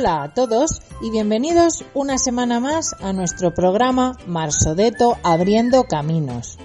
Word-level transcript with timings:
Hola 0.00 0.22
a 0.22 0.32
todos 0.32 0.80
y 1.02 1.10
bienvenidos 1.10 1.84
una 1.92 2.16
semana 2.16 2.58
más 2.58 2.94
a 3.02 3.12
nuestro 3.12 3.52
programa 3.52 4.16
Marsodeto 4.26 5.18
Abriendo 5.22 5.84
Caminos. 5.84 6.56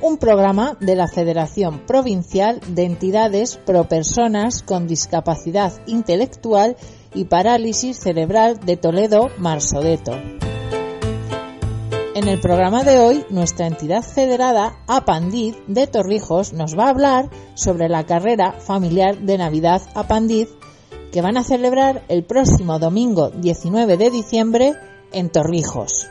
Un 0.00 0.16
programa 0.16 0.78
de 0.80 0.96
la 0.96 1.06
Federación 1.06 1.80
Provincial 1.80 2.60
de 2.68 2.84
Entidades 2.84 3.58
Pro 3.58 3.88
Personas 3.88 4.62
con 4.62 4.86
Discapacidad 4.86 5.70
Intelectual 5.86 6.78
y 7.12 7.26
Parálisis 7.26 7.98
Cerebral 7.98 8.58
de 8.60 8.78
Toledo, 8.78 9.28
Marsodeto. 9.36 10.12
En 12.14 12.26
el 12.26 12.40
programa 12.40 12.84
de 12.84 12.98
hoy, 13.00 13.26
nuestra 13.28 13.66
entidad 13.66 14.02
federada, 14.02 14.78
Apandiz 14.86 15.56
de 15.66 15.86
Torrijos, 15.86 16.54
nos 16.54 16.78
va 16.78 16.86
a 16.86 16.90
hablar 16.90 17.28
sobre 17.52 17.90
la 17.90 18.06
carrera 18.06 18.52
familiar 18.52 19.18
de 19.18 19.36
Navidad 19.36 19.82
Apandiz 19.94 20.48
que 21.12 21.20
van 21.20 21.36
a 21.36 21.44
celebrar 21.44 22.02
el 22.08 22.24
próximo 22.24 22.78
domingo 22.78 23.30
19 23.30 23.98
de 23.98 24.10
diciembre 24.10 24.72
en 25.12 25.28
Torrijos. 25.28 26.08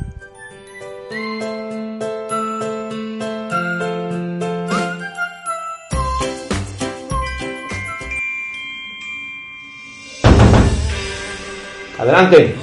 Adelante. 11.98 12.56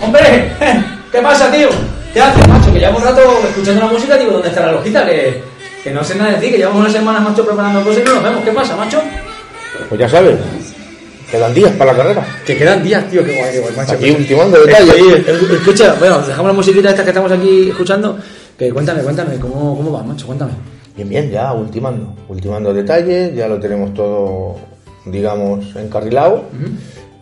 ¡Hombre! 0.00 0.52
¿Qué 1.10 1.18
pasa, 1.20 1.50
tío? 1.50 1.68
¿Qué 2.12 2.20
haces, 2.20 2.48
macho? 2.48 2.72
Que 2.72 2.78
llevo 2.78 2.98
un 2.98 3.04
rato 3.04 3.20
escuchando 3.48 3.84
la 3.84 3.92
música, 3.92 4.16
digo, 4.16 4.32
¿dónde 4.32 4.48
está 4.48 4.66
la 4.66 4.72
lojita? 4.72 5.04
Que, 5.04 5.42
que 5.82 5.90
no 5.90 6.04
sé 6.04 6.14
nada 6.14 6.32
de 6.32 6.38
ti, 6.38 6.52
que 6.52 6.58
llevamos 6.58 6.80
unas 6.80 6.92
semanas, 6.92 7.22
macho, 7.22 7.44
preparando 7.44 7.82
cosas 7.82 8.02
y 8.02 8.04
no 8.04 8.14
nos 8.14 8.22
vemos. 8.22 8.44
¿Qué 8.44 8.52
pasa, 8.52 8.76
macho? 8.76 9.00
Pues 9.88 10.00
ya 10.00 10.08
sabes, 10.08 10.38
quedan 11.30 11.54
días 11.54 11.72
para 11.72 11.92
la 11.92 11.98
carrera. 11.98 12.26
Que 12.44 12.56
quedan 12.56 12.82
días, 12.82 13.08
tío, 13.08 13.24
qué 13.24 13.36
guay, 13.36 13.52
qué 13.52 13.60
guay, 13.60 13.76
macho. 13.76 13.92
Aquí 13.92 14.10
ultimando 14.10 14.58
detalles. 14.64 15.28
Escucha, 15.52 15.94
bueno, 15.98 16.20
dejamos 16.22 16.46
la 16.46 16.52
musiquita 16.52 16.90
esta 16.90 17.02
que 17.04 17.10
estamos 17.10 17.32
aquí 17.32 17.70
escuchando. 17.70 18.18
Que 18.58 18.72
cuéntame, 18.72 19.02
cuéntame, 19.02 19.38
¿cómo, 19.38 19.76
cómo 19.76 19.92
va, 19.92 20.02
macho? 20.02 20.26
Cuéntame. 20.26 20.52
Bien, 20.96 21.08
bien, 21.08 21.30
ya 21.30 21.52
ultimando. 21.52 22.14
Ultimando 22.28 22.74
detalles, 22.74 23.34
ya 23.34 23.48
lo 23.48 23.58
tenemos 23.58 23.94
todo, 23.94 24.56
digamos, 25.06 25.64
encarrilado. 25.76 26.44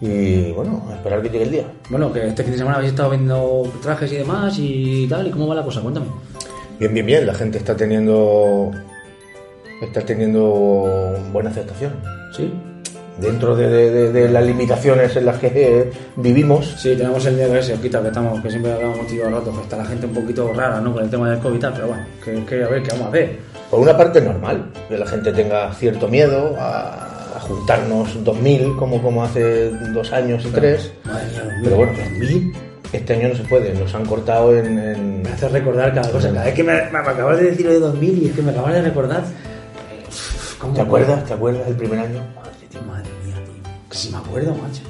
Y 0.00 0.52
bueno, 0.52 0.86
a 0.90 0.94
esperar 0.94 1.22
que 1.22 1.28
llegue 1.28 1.44
el 1.44 1.50
día. 1.50 1.64
Bueno, 1.90 2.12
que 2.12 2.26
este 2.26 2.42
fin 2.42 2.52
de 2.52 2.58
semana 2.58 2.76
habéis 2.76 2.92
estado 2.92 3.10
viendo 3.10 3.70
trajes 3.82 4.12
y 4.12 4.16
demás 4.16 4.54
y 4.58 5.06
tal, 5.08 5.26
¿y 5.26 5.30
cómo 5.30 5.48
va 5.48 5.54
la 5.54 5.62
cosa? 5.62 5.80
Cuéntame. 5.80 6.06
Bien, 6.78 6.94
bien, 6.94 7.06
bien. 7.06 7.26
La 7.26 7.34
gente 7.34 7.58
está 7.58 7.76
teniendo. 7.76 8.70
Está 9.82 10.00
teniendo 10.02 11.16
buena 11.32 11.50
aceptación. 11.50 11.92
¿Sí? 12.36 12.52
Dentro 13.18 13.56
de, 13.56 13.68
de- 13.68 13.90
de- 13.90 14.12
de 14.12 14.28
las 14.28 14.44
limitaciones 14.44 15.16
en 15.16 15.26
las 15.26 15.38
que 15.38 15.48
eh, 15.54 15.90
vivimos, 16.16 16.74
Sí, 16.78 16.94
tenemos 16.96 17.24
el 17.26 17.34
miedo 17.34 17.56
ese, 17.56 17.74
Osquita, 17.74 18.00
que 18.00 18.08
estamos, 18.08 18.40
que 18.40 18.48
siempre 18.50 18.72
hablamos 18.72 19.06
tío 19.08 19.26
al 19.26 19.32
rato, 19.32 19.52
que 19.52 19.60
está 19.62 19.76
la 19.76 19.84
gente 19.84 20.06
un 20.06 20.14
poquito 20.14 20.52
rara, 20.52 20.80
¿no? 20.80 20.92
Con 20.94 21.02
el 21.02 21.10
tema 21.10 21.28
del 21.30 21.40
COVID 21.40 21.56
y 21.56 21.58
tal, 21.60 21.72
pero 21.74 21.88
bueno, 21.88 22.04
que, 22.24 22.44
que 22.44 22.62
a 22.64 22.68
ver, 22.68 22.82
que 22.82 22.90
vamos 22.92 23.08
a 23.08 23.10
ver. 23.10 23.38
por 23.70 23.80
una 23.80 23.96
parte 23.96 24.20
es 24.20 24.24
normal 24.24 24.70
que 24.88 24.96
la 24.96 25.06
gente 25.06 25.32
tenga 25.32 25.72
cierto 25.74 26.06
miedo 26.06 26.54
a, 26.58 27.34
a 27.36 27.40
juntarnos 27.40 28.22
2000 28.22 28.76
como, 28.76 29.02
como 29.02 29.24
hace 29.24 29.70
dos 29.92 30.12
años 30.12 30.44
y 30.46 30.50
tres. 30.50 30.92
Madre 31.04 31.26
mía. 31.26 31.60
Pero 31.64 31.76
bueno, 31.76 31.92
2000 32.20 32.52
este 32.92 33.14
año 33.14 33.28
no 33.30 33.34
se 33.34 33.42
puede, 33.44 33.74
nos 33.74 33.92
han 33.94 34.04
cortado 34.06 34.56
en. 34.56 34.78
en- 34.78 35.22
Me 35.22 35.28
hace 35.30 35.48
recordar 35.48 35.92
cada 35.92 36.08
cosa. 36.10 36.30
Cada 36.32 36.44
vez 36.44 36.54
que 36.54 36.62
me, 36.64 36.72
me 36.72 36.98
acabas 36.98 37.36
de 37.38 37.50
decir 37.50 37.66
lo 37.66 37.72
de 37.72 37.80
2000 37.80 38.22
y 38.22 38.26
es 38.28 38.32
que 38.36 38.42
me 38.42 38.52
acabas 38.52 38.72
de 38.74 38.82
recordar. 38.82 39.20
eh, 39.22 40.04
¿cómo 40.58 40.72
¿Te 40.74 40.80
acuerdas? 40.80 41.24
¿Te 41.24 41.34
acuerdas 41.34 41.66
del 41.66 41.76
primer 41.76 41.98
año? 41.98 42.20
Que 43.90 43.96
si 43.96 44.10
me 44.10 44.18
acuerdo, 44.18 44.50
macho. 44.54 44.82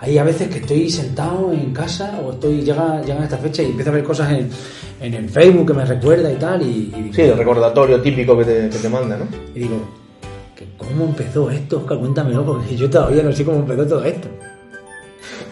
Hay 0.00 0.18
a 0.18 0.24
veces 0.24 0.48
que 0.48 0.58
estoy 0.58 0.90
sentado 0.90 1.52
en 1.52 1.72
casa 1.72 2.20
o 2.22 2.32
estoy 2.32 2.62
llega, 2.62 3.00
llega 3.02 3.24
esta 3.24 3.38
fecha 3.38 3.62
y 3.62 3.66
empiezo 3.66 3.90
a 3.90 3.94
ver 3.94 4.04
cosas 4.04 4.30
en, 4.32 4.50
en 5.00 5.14
el 5.14 5.28
Facebook 5.28 5.68
que 5.68 5.74
me 5.74 5.84
recuerda 5.84 6.30
y 6.30 6.36
tal. 6.36 6.62
Y, 6.62 7.10
Sí, 7.14 7.22
el 7.22 7.36
recordatorio 7.36 8.00
típico 8.00 8.36
que 8.38 8.44
te, 8.44 8.68
que 8.68 8.78
te 8.78 8.88
manda, 8.88 9.16
¿no? 9.16 9.26
y 9.54 9.60
digo 9.60 9.80
que 10.54 10.68
¿cómo 10.76 11.04
empezó 11.06 11.50
esto, 11.50 11.78
Oscar? 11.78 11.98
Cuéntamelo, 11.98 12.44
porque 12.44 12.76
yo 12.76 12.88
todavía 12.90 13.22
no 13.22 13.32
sé 13.32 13.44
cómo 13.44 13.58
empezó 13.58 13.86
todo 13.86 14.04
esto. 14.04 14.28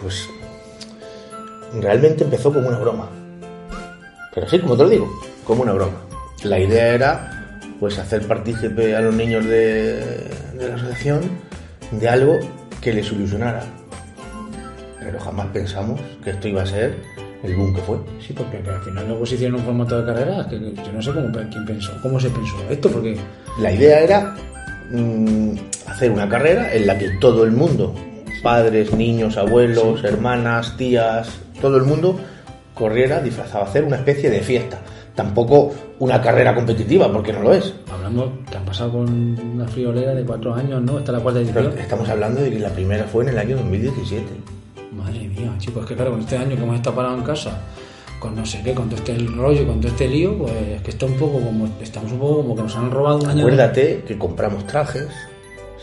Pues 0.01 0.29
realmente 1.81 2.23
empezó 2.23 2.53
como 2.53 2.67
una 2.67 2.79
broma. 2.79 3.09
Pero 4.33 4.47
sí, 4.47 4.59
como 4.59 4.77
te 4.77 4.83
lo 4.83 4.89
digo, 4.89 5.09
como 5.43 5.63
una 5.63 5.73
broma. 5.73 5.97
La 6.43 6.59
idea 6.59 6.87
era 6.93 7.59
pues 7.79 7.97
hacer 7.97 8.27
partícipe 8.27 8.95
a 8.95 9.01
los 9.01 9.13
niños 9.13 9.45
de, 9.45 9.95
de 10.57 10.69
la 10.69 10.75
asociación 10.75 11.21
de 11.91 12.09
algo 12.09 12.39
que 12.85 12.93
les 12.93 13.07
solucionara. 13.07 13.63
Pero 14.99 15.19
jamás 15.19 15.47
pensamos 15.47 15.99
que 16.23 16.29
esto 16.29 16.47
iba 16.47 16.61
a 16.61 16.65
ser 16.67 16.95
el 17.43 17.55
boom 17.55 17.73
que 17.73 17.81
fue. 17.81 17.97
Sí, 18.19 18.31
porque 18.31 18.59
que 18.59 18.69
al 18.69 18.81
final 18.81 19.07
luego 19.07 19.25
se 19.25 19.33
hicieron 19.33 19.59
un 19.59 19.65
formato 19.65 19.99
de 19.99 20.13
carrera, 20.13 20.47
que 20.47 20.59
yo 20.59 20.93
no 20.93 21.01
sé 21.01 21.11
cómo, 21.11 21.31
quién 21.31 21.65
pensó, 21.65 21.91
cómo 22.03 22.19
se 22.19 22.29
pensó 22.29 22.55
esto, 22.69 22.91
porque 22.91 23.17
La 23.59 23.71
idea 23.71 24.01
era 24.01 24.35
mm, 24.91 25.55
hacer 25.87 26.11
una 26.11 26.29
carrera 26.29 26.71
en 26.75 26.85
la 26.85 26.95
que 26.95 27.09
todo 27.19 27.43
el 27.43 27.51
mundo, 27.53 27.95
padres, 28.43 28.93
niños, 28.93 29.35
abuelos, 29.35 30.03
hermanas, 30.03 30.77
tías, 30.77 31.27
todo 31.59 31.77
el 31.77 31.83
mundo 31.83 32.19
corriera 32.75 33.19
disfrazado, 33.19 33.63
hacer 33.63 33.83
una 33.83 33.95
especie 33.95 34.29
de 34.29 34.41
fiesta. 34.41 34.79
Tampoco 35.15 35.71
una 35.99 36.21
carrera 36.21 36.53
competitiva, 36.53 37.11
porque 37.11 37.31
no 37.31 37.41
lo 37.41 37.53
es. 37.53 37.73
hablando 37.91 38.33
que 38.51 38.57
han 38.57 38.65
pasado 38.65 38.91
con 38.91 39.39
una 39.55 39.65
friolera 39.67 40.13
de 40.13 40.23
cuatro 40.25 40.53
años, 40.53 40.81
¿no? 40.81 40.97
Esta 40.99 41.11
es 41.13 41.17
la 41.17 41.23
cuarta 41.23 41.39
Pero 41.45 41.59
edición. 41.61 41.79
estamos 41.81 42.09
hablando 42.09 42.41
de 42.41 42.51
que 42.51 42.59
la 42.59 42.69
primera 42.69 43.05
fue 43.05 43.23
en 43.23 43.29
el 43.29 43.37
año 43.37 43.55
2017. 43.57 44.23
Madre 44.91 45.19
mía, 45.27 45.53
chicos, 45.57 45.83
es 45.83 45.89
que 45.89 45.95
claro, 45.95 46.11
con 46.11 46.19
este 46.19 46.37
año 46.37 46.55
que 46.57 46.63
hemos 46.63 46.75
estado 46.75 46.95
parados 46.97 47.19
en 47.19 47.25
casa, 47.25 47.61
con 48.19 48.35
no 48.35 48.45
sé 48.45 48.61
qué, 48.63 48.73
con 48.73 48.89
todo 48.89 48.97
este 48.97 49.17
rollo, 49.35 49.65
con 49.65 49.79
todo 49.79 49.87
este 49.91 50.07
lío, 50.07 50.37
pues 50.37 50.51
es 50.53 50.81
que 50.81 50.91
está 50.91 51.05
un 51.05 51.13
poco 51.13 51.39
como, 51.39 51.67
estamos 51.81 52.11
un 52.11 52.19
poco 52.19 52.35
como 52.41 52.55
que 52.55 52.61
nos 52.63 52.75
han 52.75 52.91
robado 52.91 53.19
un 53.19 53.27
año. 53.29 53.39
Acuérdate 53.41 54.03
que 54.07 54.17
compramos 54.17 54.67
trajes, 54.67 55.07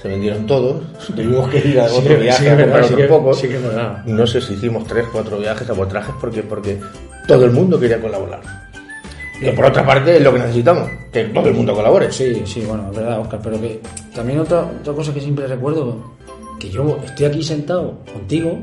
se 0.00 0.08
vendieron 0.08 0.46
todos, 0.46 0.82
tuvimos 1.06 1.48
que 1.48 1.58
ir 1.68 1.80
a 1.80 1.88
Sí, 1.88 1.96
otro 1.98 2.16
que- 2.16 2.22
viaje 2.22 2.42
sí, 2.44 2.48
a 2.48 2.56
comprar 2.58 2.84
sí 2.84 2.94
sí 3.40 3.46
es 3.54 3.62
verdad. 3.62 4.04
No 4.04 4.26
sé 4.26 4.40
si 4.42 4.54
hicimos 4.54 4.84
tres, 4.86 5.06
cuatro 5.12 5.38
viajes 5.38 5.68
a 5.70 5.74
por 5.74 5.88
trajes 5.88 6.14
porque, 6.20 6.42
porque 6.42 6.78
todo 7.26 7.44
el 7.46 7.50
mundo 7.52 7.78
quería 7.80 7.98
colaborar. 8.00 8.61
Y 9.42 9.50
por 9.52 9.64
otra 9.66 9.84
parte 9.84 10.16
es 10.16 10.22
lo 10.22 10.32
que 10.32 10.38
necesitamos, 10.38 10.88
que 11.12 11.24
todo 11.24 11.48
el 11.48 11.54
mundo 11.54 11.74
colabore. 11.74 12.10
Sí, 12.12 12.42
sí, 12.46 12.62
bueno, 12.66 12.88
es 12.90 12.96
verdad, 12.96 13.20
Oscar, 13.20 13.40
pero 13.42 13.60
que 13.60 13.80
también 14.14 14.38
otra, 14.40 14.60
otra 14.80 14.92
cosa 14.92 15.12
que 15.12 15.20
siempre 15.20 15.46
recuerdo, 15.46 15.96
que 16.60 16.70
yo 16.70 16.98
estoy 17.04 17.26
aquí 17.26 17.42
sentado 17.42 17.98
contigo, 18.12 18.58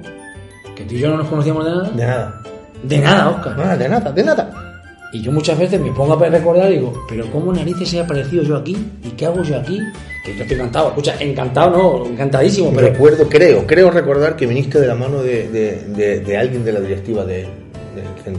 que 0.76 0.84
tú 0.86 0.96
y 0.96 1.00
yo 1.00 1.10
no 1.10 1.18
nos 1.18 1.28
conocíamos 1.28 1.66
de 1.66 1.72
nada, 1.72 1.90
De 1.90 2.06
nada. 2.06 2.42
de 2.84 2.98
nada, 3.00 3.30
Oscar. 3.30 3.58
Nada, 3.58 3.78
de 3.78 3.90
nada, 3.90 4.12
de 4.12 4.24
nada. 4.24 4.66
Y 5.12 5.22
yo 5.24 5.32
muchas 5.32 5.58
veces 5.58 5.82
me 5.82 5.92
pongo 5.92 6.14
a 6.24 6.30
recordar 6.30 6.70
y 6.72 6.76
digo, 6.76 6.94
pero 7.10 7.26
¿cómo 7.32 7.52
narices 7.52 7.92
he 7.96 8.00
aparecido 8.00 8.44
yo 8.44 8.56
aquí? 8.56 8.78
¿Y 9.04 9.10
qué 9.10 9.26
hago 9.26 9.42
yo 9.42 9.58
aquí? 9.58 9.80
Que 10.24 10.36
yo 10.36 10.44
estoy 10.44 10.56
encantado, 10.58 10.90
escucha, 10.90 11.16
encantado 11.20 11.72
no, 11.72 12.06
encantadísimo, 12.06 12.72
pero... 12.76 12.88
Recuerdo, 12.90 13.28
creo, 13.28 13.66
creo 13.66 13.90
recordar 13.90 14.36
que 14.36 14.46
viniste 14.46 14.80
de 14.80 14.86
la 14.86 14.94
mano 14.94 15.24
de, 15.24 15.50
de- 15.50 15.84
de- 15.96 16.20
de 16.20 16.38
alguien 16.38 16.64
de 16.64 16.72
la 16.74 16.80
directiva, 16.80 17.26
de, 17.26 17.48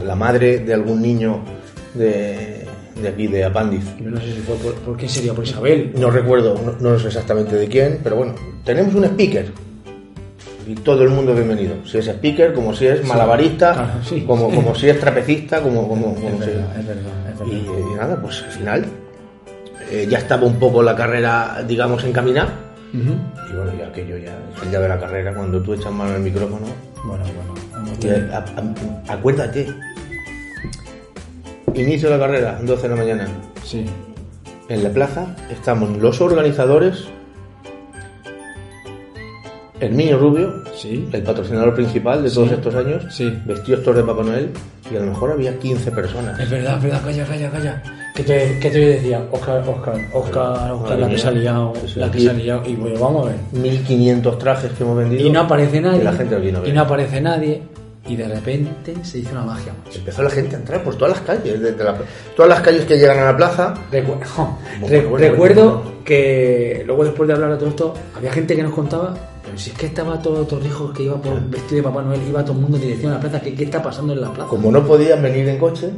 la 0.05 0.15
madre 0.15 0.59
de 0.59 0.73
algún 0.73 1.01
niño 1.01 1.39
de, 1.93 2.65
de 3.01 3.07
aquí, 3.07 3.27
de 3.27 3.43
Apández. 3.43 3.83
Yo 3.99 4.09
no 4.09 4.19
sé 4.19 4.33
si 4.33 4.39
fue 4.41 4.55
por, 4.55 4.73
por 4.75 4.97
qué 4.97 5.07
sería, 5.09 5.33
por 5.33 5.43
Isabel. 5.43 5.93
No 5.97 6.09
recuerdo, 6.11 6.55
no, 6.79 6.91
no 6.91 6.99
sé 6.99 7.07
exactamente 7.07 7.55
de 7.55 7.67
quién, 7.67 7.99
pero 8.03 8.15
bueno, 8.17 8.35
tenemos 8.63 8.93
un 8.95 9.05
speaker. 9.05 9.51
Y 10.67 10.75
todo 10.75 11.03
el 11.03 11.09
mundo 11.09 11.33
bienvenido. 11.33 11.75
Si 11.85 11.97
es 11.97 12.07
speaker, 12.07 12.53
como 12.53 12.73
si 12.73 12.85
es 12.85 13.03
malabarista, 13.05 13.73
claro, 13.73 13.89
sí. 14.03 14.21
como, 14.21 14.49
como 14.53 14.75
si 14.75 14.89
es 14.89 14.99
trapecista, 14.99 15.59
como, 15.61 15.87
como, 15.87 16.13
como 16.15 16.27
Es 16.39 16.45
si- 16.45 16.51
verdad, 16.51 16.79
es 16.79 16.87
verdad, 16.87 17.11
es 17.33 17.47
Y, 17.47 17.67
verdad. 17.67 17.79
y 17.91 17.95
nada, 17.95 18.21
pues 18.21 18.43
al 18.43 18.51
final 18.51 18.85
eh, 19.89 20.07
ya 20.09 20.19
estaba 20.19 20.45
un 20.45 20.55
poco 20.59 20.83
la 20.83 20.95
carrera, 20.95 21.63
digamos, 21.67 22.03
encaminada. 22.03 22.53
Ujú. 22.93 23.13
Y 23.49 23.55
bueno, 23.55 23.71
ya 23.79 23.91
que 23.91 24.05
yo 24.07 24.17
ya, 24.17 24.37
es 24.55 24.63
el 24.63 24.69
día 24.69 24.79
de 24.79 24.87
la 24.87 24.99
carrera, 24.99 25.33
cuando 25.33 25.61
tú 25.61 25.73
echas 25.73 25.91
mano 25.91 26.13
al 26.13 26.21
micrófono, 26.21 26.67
Bueno, 27.05 27.23
bueno, 27.73 27.91
y, 27.93 27.99
tenido- 27.99 28.33
a- 28.35 28.37
a- 28.37 29.13
acuérdate, 29.13 29.67
inicio 31.75 32.09
de 32.09 32.17
la 32.17 32.25
carrera, 32.25 32.59
12 32.61 32.81
de 32.83 32.89
la 32.89 32.95
mañana, 32.95 33.27
Sí, 33.63 33.85
en 34.69 34.83
la 34.83 34.89
plaza 34.89 35.35
estamos 35.51 35.97
los 35.97 36.19
organizadores, 36.21 37.05
el 39.79 39.97
niño 39.97 40.17
rubio, 40.19 40.63
sí, 40.75 41.07
el 41.11 41.23
patrocinador 41.23 41.73
principal 41.73 42.23
de 42.23 42.29
todos 42.29 42.49
Sí. 42.49 42.53
estos 42.55 42.75
años, 42.75 43.05
Sí. 43.09 43.33
vestidos 43.45 43.83
todos 43.83 43.97
de 43.97 44.03
Papá 44.03 44.23
Noel, 44.23 44.49
y 44.91 44.95
a 44.95 44.99
lo 44.99 45.07
mejor 45.07 45.31
había 45.31 45.57
15 45.57 45.91
personas. 45.91 46.39
es 46.39 46.49
verdad, 46.49 46.77
es 46.77 46.83
verdad, 46.83 47.01
calla, 47.03 47.25
calla, 47.25 47.49
calla. 47.49 47.83
¿Qué 48.13 48.23
te, 48.23 48.59
qué 48.59 48.69
te 48.69 48.77
decía? 48.79 49.21
Oscar, 49.31 49.63
Oscar, 49.67 49.95
Oscar, 50.13 50.71
Oscar, 50.73 50.99
la 50.99 51.07
que 51.07 51.17
se 51.17 51.27
ha 51.29 51.31
liado, 51.31 51.73
la 51.95 52.11
que 52.11 52.19
se 52.19 52.29
ha 52.29 52.33
liado. 52.33 52.61
Y 52.67 52.75
bueno, 52.75 52.99
vamos 52.99 53.25
a 53.25 53.29
ver. 53.29 53.37
1500 53.53 54.37
trajes 54.37 54.71
que 54.73 54.83
hemos 54.83 54.97
vendido. 54.97 55.25
Y 55.25 55.31
no 55.31 55.39
aparece 55.39 55.79
nadie. 55.79 56.01
Y 56.01 56.03
la 56.03 56.11
gente 56.13 56.35
aquí 56.35 56.51
no 56.51 56.59
y 56.59 56.61
ve. 56.63 56.73
no 56.73 56.81
aparece 56.81 57.21
nadie. 57.21 57.63
Y 58.07 58.15
de 58.15 58.27
repente 58.27 58.95
se 59.03 59.19
hizo 59.19 59.31
una 59.31 59.43
magia, 59.43 59.73
macho. 59.85 59.99
Empezó 59.99 60.23
la 60.23 60.29
gente 60.31 60.55
a 60.55 60.59
entrar 60.59 60.83
por 60.83 60.95
todas 60.95 61.13
las 61.17 61.21
calles, 61.21 61.61
desde 61.61 61.83
la- 61.83 61.97
todas 62.35 62.49
las 62.49 62.61
calles 62.61 62.83
que 62.85 62.97
llegan 62.97 63.19
a 63.19 63.25
la 63.25 63.37
plaza. 63.37 63.73
Recu- 63.91 64.17
Bueno, 64.81 65.09
bueno, 65.09 65.17
recuerdo 65.17 65.63
bueno. 65.83 65.91
que 66.03 66.83
luego 66.85 67.03
después 67.03 67.27
de 67.27 67.33
hablar 67.35 67.51
de 67.51 67.57
todo 67.57 67.69
esto, 67.69 67.93
había 68.15 68.31
gente 68.31 68.55
que 68.55 68.63
nos 68.63 68.73
contaba, 68.73 69.13
pero 69.45 69.55
si 69.57 69.69
es 69.69 69.77
que 69.77 69.85
estaba 69.85 70.19
todo 70.19 70.45
Torrijos 70.47 70.91
que 70.97 71.03
iba 71.03 71.21
por 71.21 71.39
vestido 71.47 71.77
de 71.77 71.83
Papá 71.83 72.01
Noel, 72.01 72.19
iba 72.27 72.41
todo 72.43 72.53
el 72.53 72.59
mundo 72.61 72.77
en 72.77 72.83
dirección 72.83 73.11
a 73.11 73.15
la 73.15 73.21
plaza, 73.21 73.39
¿qué, 73.39 73.53
qué 73.53 73.63
está 73.65 73.83
pasando 73.83 74.13
en 74.13 74.21
la 74.21 74.33
plaza? 74.33 74.49
Como 74.49 74.71
no 74.71 74.83
podían 74.85 75.21
venir 75.21 75.47
en 75.47 75.59
coche, 75.59 75.91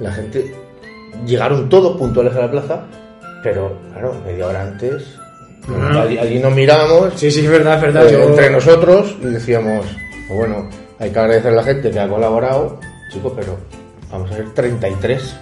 la 0.00 0.12
gente 0.12 0.54
llegaron 1.26 1.68
todos 1.68 1.96
puntuales 1.98 2.34
a 2.36 2.40
la 2.40 2.50
plaza, 2.50 2.84
pero 3.42 3.76
claro, 3.92 4.14
media 4.24 4.46
hora 4.46 4.62
antes, 4.62 5.04
allí, 5.94 6.16
allí 6.18 6.38
nos 6.38 6.54
mirábamos 6.54 7.12
Sí, 7.16 7.30
sí, 7.30 7.44
es 7.44 7.50
verdad, 7.50 7.74
es 7.76 7.82
verdad. 7.82 8.06
eh, 8.06 8.12
yo- 8.12 8.22
entre 8.30 8.50
nosotros 8.50 9.14
y 9.20 9.26
decíamos, 9.26 9.84
pues 10.26 10.38
bueno, 10.38 10.68
hay 10.98 11.10
que 11.10 11.18
agradecer 11.18 11.52
a 11.52 11.56
la 11.56 11.62
gente 11.62 11.90
que 11.90 12.00
ha 12.00 12.08
colaborado, 12.08 12.80
chicos, 13.10 13.32
pero 13.36 13.56
vamos 14.10 14.30
a 14.32 14.36
ver 14.36 14.50
33. 14.54 15.36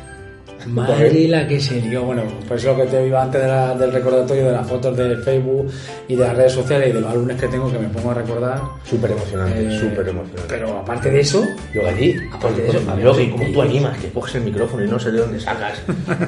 Madre 0.67 1.29
la 1.29 1.47
que 1.47 1.61
se. 1.61 1.81
Bueno, 1.99 2.23
pues 2.49 2.65
lo 2.65 2.77
que 2.77 2.85
te 2.85 3.07
iba 3.07 3.23
antes 3.23 3.41
de 3.41 3.47
la- 3.49 3.75
del 3.75 3.93
recordatorio 3.93 4.47
de 4.47 4.53
las 4.53 4.67
fotos 4.67 4.97
de 4.97 5.17
Facebook 5.19 5.71
y 6.09 6.15
de 6.17 6.25
las 6.27 6.37
redes 6.37 6.53
sociales 6.53 6.89
y 6.91 6.93
de 6.93 7.01
los 7.01 7.11
álbumes 7.11 7.41
que 7.41 7.47
tengo 7.49 7.71
que 7.71 7.79
me 7.79 7.89
pongo 7.89 8.11
a 8.11 8.15
recordar. 8.15 8.61
Súper 8.85 9.11
emocionante, 9.13 9.61
Eh, 9.67 9.79
súper 9.79 10.09
emocionante. 10.09 10.43
Pero 10.49 10.79
aparte 10.79 11.11
de 11.11 11.21
eso, 11.21 11.45
Luego 11.75 11.89
allí, 11.91 12.17
Aparte 12.33 12.63
de 12.63 12.69
eso, 12.69 13.21
y 13.21 13.31
como 13.31 13.45
tú 13.53 13.63
animas, 13.63 13.99
que 13.99 14.09
coges 14.11 14.35
el 14.37 14.43
micrófono 14.43 14.85
y 14.85 14.89
no 14.89 14.99
sé 14.99 15.11
de 15.13 15.19
dónde 15.19 15.41
sacas 15.41 15.79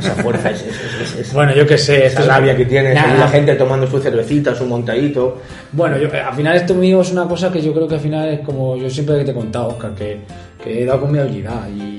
esa 0.01 0.15
fuerza, 0.17 0.51
es, 0.51 0.63
es- 0.63 1.17
es- 1.21 1.33
bueno, 1.33 1.55
yo 1.55 1.67
qué 1.67 1.77
sé. 1.79 2.07
esa 2.07 2.25
labia 2.25 2.57
que 2.57 2.65
tienes, 2.67 2.95
Nah, 2.95 3.15
la 3.19 3.29
gente 3.29 3.55
tomando 3.55 3.87
su 3.87 3.99
cervecita, 3.99 4.55
su 4.55 4.67
montadito. 4.67 5.39
Bueno, 5.73 5.97
yo, 5.99 6.09
eh, 6.09 6.21
al 6.21 6.35
final 6.35 6.57
esto 6.57 6.75
mío 6.75 7.01
es 7.01 7.11
una 7.13 7.27
cosa 7.27 7.51
que 7.53 7.61
yo 7.61 7.73
creo 7.73 7.89
que 7.89 7.95
al 7.97 8.01
final 8.01 8.29
es 8.29 8.41
como 8.41 8.77
yo 8.77 8.89
siempre 8.91 9.25
te 9.25 9.31
he 9.31 9.35
contado, 9.35 9.69
Oscar, 9.69 9.93
que, 9.95 10.19
que 10.63 10.83
he 10.83 10.85
dado 10.87 11.01
con 11.03 11.13
mi 11.13 11.19
habilidad 11.19 11.69
y, 11.69 11.98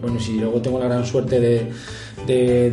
bueno, 0.00 0.18
si 0.20 0.38
luego 0.38 0.60
tengo 0.60 0.78
la 0.78 0.86
gran 0.86 1.04
suerte 1.04 1.40
de, 1.40 1.70
de, 2.26 2.70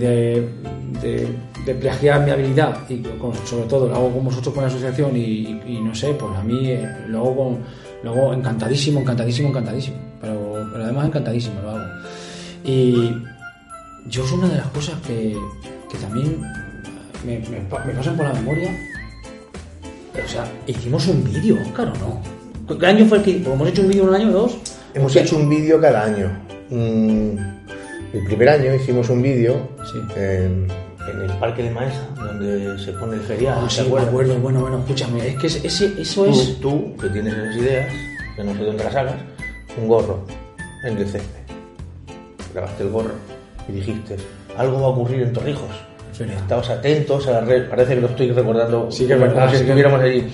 de, 1.66 1.74
plagiar 1.76 2.24
mi 2.26 2.32
habilidad 2.32 2.78
y 2.90 3.02
sobre 3.46 3.66
todo 3.68 3.88
lo 3.88 3.96
hago 3.96 4.12
con 4.14 4.26
vosotros 4.26 4.54
con 4.54 4.64
la 4.64 4.70
asociación 4.70 5.16
y, 5.16 5.60
no 5.84 5.94
sé, 5.96 6.14
pues 6.14 6.32
a 6.38 6.44
mí 6.44 6.70
eh, 6.70 6.88
lo 7.08 7.36
con, 7.36 7.60
lo 8.04 8.34
encantadísimo, 8.34 9.00
encantadísimo, 9.02 9.50
encantadísimo, 9.50 9.98
pero, 10.22 10.66
además 10.76 11.08
encantadísimo 11.08 11.62
lo 11.62 11.70
hago. 11.72 11.86
Y 12.66 13.12
yo 14.08 14.24
es 14.26 14.32
una 14.32 14.50
de 14.50 14.58
las 14.58 14.68
cosas 14.68 14.96
que, 15.08 15.38
que 15.92 15.98
también 16.00 16.42
me, 17.26 17.40
me 17.50 17.58
pa- 17.70 17.84
me 17.86 17.94
pasan 17.94 18.18
por 18.18 18.26
la 18.26 18.34
memoria 18.34 18.70
o 20.14 20.28
sea, 20.28 20.46
hicimos 20.68 21.08
un 21.08 21.24
vídeo, 21.24 21.58
Oscar, 21.66 21.88
¿o 21.88 21.94
no? 22.68 22.78
¿Qué 22.78 22.86
año 22.86 23.06
fue 23.06 23.18
el 23.18 23.24
que 23.24 23.38
hemos 23.38 23.68
hecho 23.68 23.82
un 23.82 23.88
vídeo 23.90 24.04
un 24.06 24.14
año 24.14 24.30
o 24.30 24.32
dos? 24.32 24.58
Hemos 24.94 25.16
hecho 25.16 25.36
un 25.38 25.50
vídeo 25.50 25.82
cada 25.82 26.04
año. 26.04 26.32
Mm, 26.74 27.38
el 28.14 28.24
primer 28.26 28.50
año 28.50 28.74
hicimos 28.74 29.08
un 29.10 29.22
vídeo 29.22 29.70
Sí. 29.92 30.00
en, 30.16 30.68
en 31.12 31.22
el 31.22 31.32
Parque 31.40 31.64
de 31.64 31.70
Maesa, 31.70 32.08
donde 32.16 32.80
se 32.80 32.92
pone 32.94 33.16
el 33.16 33.22
ferial. 33.22 33.56
Ah, 33.60 33.64
¿te 33.68 33.70
sí, 33.76 33.82
me 33.82 33.88
acuerdas? 33.88 34.10
acuerdo. 34.10 34.36
Bueno, 34.40 34.60
bueno, 34.62 34.80
escúchame. 34.80 35.28
Es 35.28 35.36
que 35.38 35.48
ese, 35.48 35.68
eso 36.02 36.26
es. 36.26 36.60
Tú, 36.60 36.94
tú, 36.96 36.98
que 37.02 37.10
tienes 37.10 37.34
esas 37.34 37.56
ideas, 37.58 37.94
que 38.36 38.44
no 38.44 38.56
sé 38.56 38.64
dónde 38.64 38.84
las 38.84 38.96
hagas, 38.96 39.16
un 39.80 39.88
gorro 39.88 40.26
en 40.84 40.98
el 40.98 41.06
césped. 41.08 41.44
Grabaste 42.54 42.84
el 42.84 42.90
gorro 42.90 43.14
y 43.68 43.72
dijiste, 43.74 44.16
algo 44.58 44.80
va 44.82 44.88
a 44.88 44.90
ocurrir 44.90 45.22
en 45.22 45.34
Torrijos. 45.34 45.70
Verdad. 46.20 46.36
Estabas 46.38 46.70
atentos 46.70 47.28
a 47.28 47.32
la 47.32 47.42
red, 47.42 47.68
parece 47.70 47.96
que 47.96 48.02
lo 48.02 48.08
estoy 48.08 48.32
recordando 48.32 48.92
Sí 48.92 49.08
que 49.08 49.14
es 49.14 49.20
como- 49.20 49.32
verdad, 49.32 49.46
si 49.50 49.52
sí 49.52 49.58
que- 49.64 49.64
estuviéramos 49.70 50.02
allí. 50.02 50.28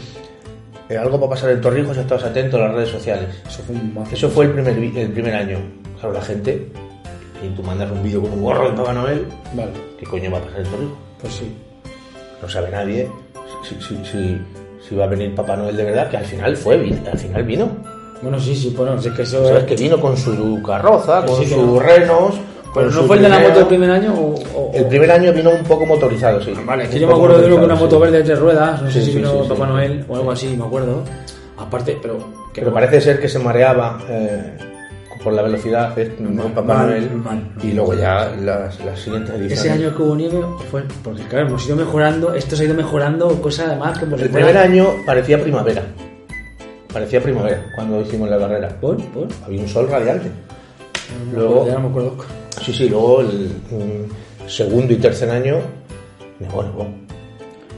Eh, 0.89 0.97
algo 0.97 1.19
va 1.19 1.27
a 1.27 1.30
pasar 1.30 1.51
en 1.51 1.62
Torrijos 1.62 1.95
y 1.97 2.00
estabas 2.01 2.24
atento 2.25 2.57
a 2.57 2.62
las 2.68 2.74
redes 2.75 2.89
sociales. 2.89 3.30
Eso 3.47 3.62
fue 3.63 3.75
un 3.75 3.94
mazo. 3.94 4.13
Eso 4.13 4.30
fue 4.30 4.45
el 4.45 4.51
primer, 4.51 4.74
el 4.97 5.12
primer 5.12 5.35
año. 5.35 5.59
Claro, 5.99 6.13
la 6.13 6.21
gente, 6.21 6.67
y 7.43 7.47
tú 7.55 7.63
mandas 7.63 7.91
un 7.91 8.01
vídeo 8.03 8.21
con 8.21 8.31
un 8.33 8.41
gorro 8.43 8.69
de 8.69 8.75
Papá 8.77 8.93
Noel, 8.93 9.25
Vale, 9.53 9.71
¿qué 9.99 10.05
coño 10.05 10.31
va 10.31 10.37
a 10.37 10.41
pasar 10.41 10.59
en 10.61 10.65
Torrijos? 10.67 10.97
pues 11.21 11.33
sí. 11.33 11.51
No 12.41 12.47
sabe 12.47 12.69
nadie 12.71 13.09
si, 13.67 13.75
si, 13.81 14.05
si, 14.05 14.41
si 14.87 14.95
va 14.95 15.03
a 15.03 15.07
venir 15.07 15.35
Papá 15.35 15.57
Noel 15.57 15.75
de 15.75 15.83
verdad, 15.83 16.09
que 16.09 16.17
al 16.17 16.25
final 16.25 16.55
fue, 16.55 16.75
al 17.11 17.17
final 17.17 17.43
vino. 17.43 17.69
Bueno, 18.21 18.39
sí, 18.39 18.55
sí, 18.55 18.73
bueno, 18.77 18.95
es 18.95 19.07
que 19.07 19.21
eso. 19.23 19.45
Sabes 19.47 19.63
que 19.65 19.75
vino 19.75 19.99
con 19.99 20.15
su 20.17 20.61
carroza, 20.65 21.25
con 21.25 21.37
sí, 21.37 21.45
sus 21.49 21.57
no. 21.57 21.79
renos. 21.79 22.35
Pero 22.73 22.91
no 22.91 23.03
fue 23.03 23.15
el 23.17 23.23
de 23.23 23.29
la 23.29 23.39
moto 23.39 23.59
el 23.61 23.65
primer 23.65 23.89
año 23.89 24.13
o. 24.13 24.35
o- 24.55 24.71
El 24.73 24.85
primer 24.85 25.09
año 25.11 25.33
vino 25.33 25.49
un 25.49 25.63
poco 25.63 25.85
motorizado, 25.85 26.39
sí. 26.41 26.53
Vale, 26.65 26.83
es 26.83 26.89
que 26.89 26.99
yo 26.99 27.07
me 27.07 27.13
acuerdo 27.13 27.39
de 27.39 27.47
uno 27.47 27.55
con 27.55 27.65
una 27.65 27.75
moto 27.75 27.95
sí. 27.95 28.01
verde 28.03 28.17
de 28.19 28.23
tres 28.25 28.39
ruedas. 28.39 28.81
No 28.81 28.91
sé 28.91 28.99
Sí, 28.99 29.05
si 29.05 29.11
sí, 29.11 29.17
vino 29.17 29.43
Papá. 29.47 29.65
Noel 29.67 30.05
o 30.07 30.15
algo 30.15 30.31
así, 30.31 30.55
me 30.55 30.65
acuerdo. 30.65 31.01
Aparte, 31.57 31.97
pero. 32.01 32.17
que- 32.53 32.61
Pero 32.61 32.73
parece 32.73 33.01
ser 33.01 33.19
que 33.19 33.27
se 33.27 33.39
mareaba 33.39 33.99
eh, 34.09 34.53
por 35.24 35.33
la 35.33 35.42
velocidad 35.42 35.98
eh, 36.00 36.16
con 36.18 36.51
Papá 36.54 36.75
mal, 36.75 36.88
Noel. 36.88 37.10
Y 37.63 37.74
luego 37.74 37.94
ya 37.94 38.33
las, 38.42 38.83
las 38.83 39.00
siguientes 39.00 39.31
ediciones. 39.36 39.60
Ese 39.60 39.71
año 39.71 39.95
que 39.95 40.01
hubo 40.01 40.16
nieve 40.16 40.39
fue. 40.71 40.83
Porque 41.04 41.24
claro, 41.24 41.48
hemos 41.48 41.66
ido 41.68 41.75
mejorando. 41.75 42.33
Esto 42.33 42.56
se 42.56 42.63
ha 42.63 42.66
ido 42.68 42.75
mejorando, 42.75 43.42
cosa 43.42 43.66
además 43.66 44.00
que. 44.00 44.06
por 44.06 44.19
El 44.21 44.30
primer 44.30 44.57
año 44.57 44.88
parecía 45.06 45.42
primavera. 45.42 45.83
Parecía 46.94 47.21
primavera 47.21 47.66
cuando 47.75 48.01
hicimos 48.01 48.30
la 48.30 48.39
carrera. 48.39 48.69
¿Por? 48.81 48.98
¿Por? 49.10 49.27
Había 49.45 49.62
un 49.62 49.68
sol 49.68 49.88
radiante. 49.89 50.30
Luego. 51.33 51.50
Luego- 51.54 51.68
Ya 51.68 51.74
no 51.74 51.80
me 51.81 51.88
acuerdo. 51.89 52.16
Sí, 52.62 52.74
sí, 52.74 52.89
luego 52.89 53.21
el 53.21 53.50
mm, 53.71 54.48
segundo 54.50 54.94
y 54.94 54.98
tercer 54.98 55.30
año, 55.30 55.57
nevó, 56.39 56.63
nevó. 56.63 56.88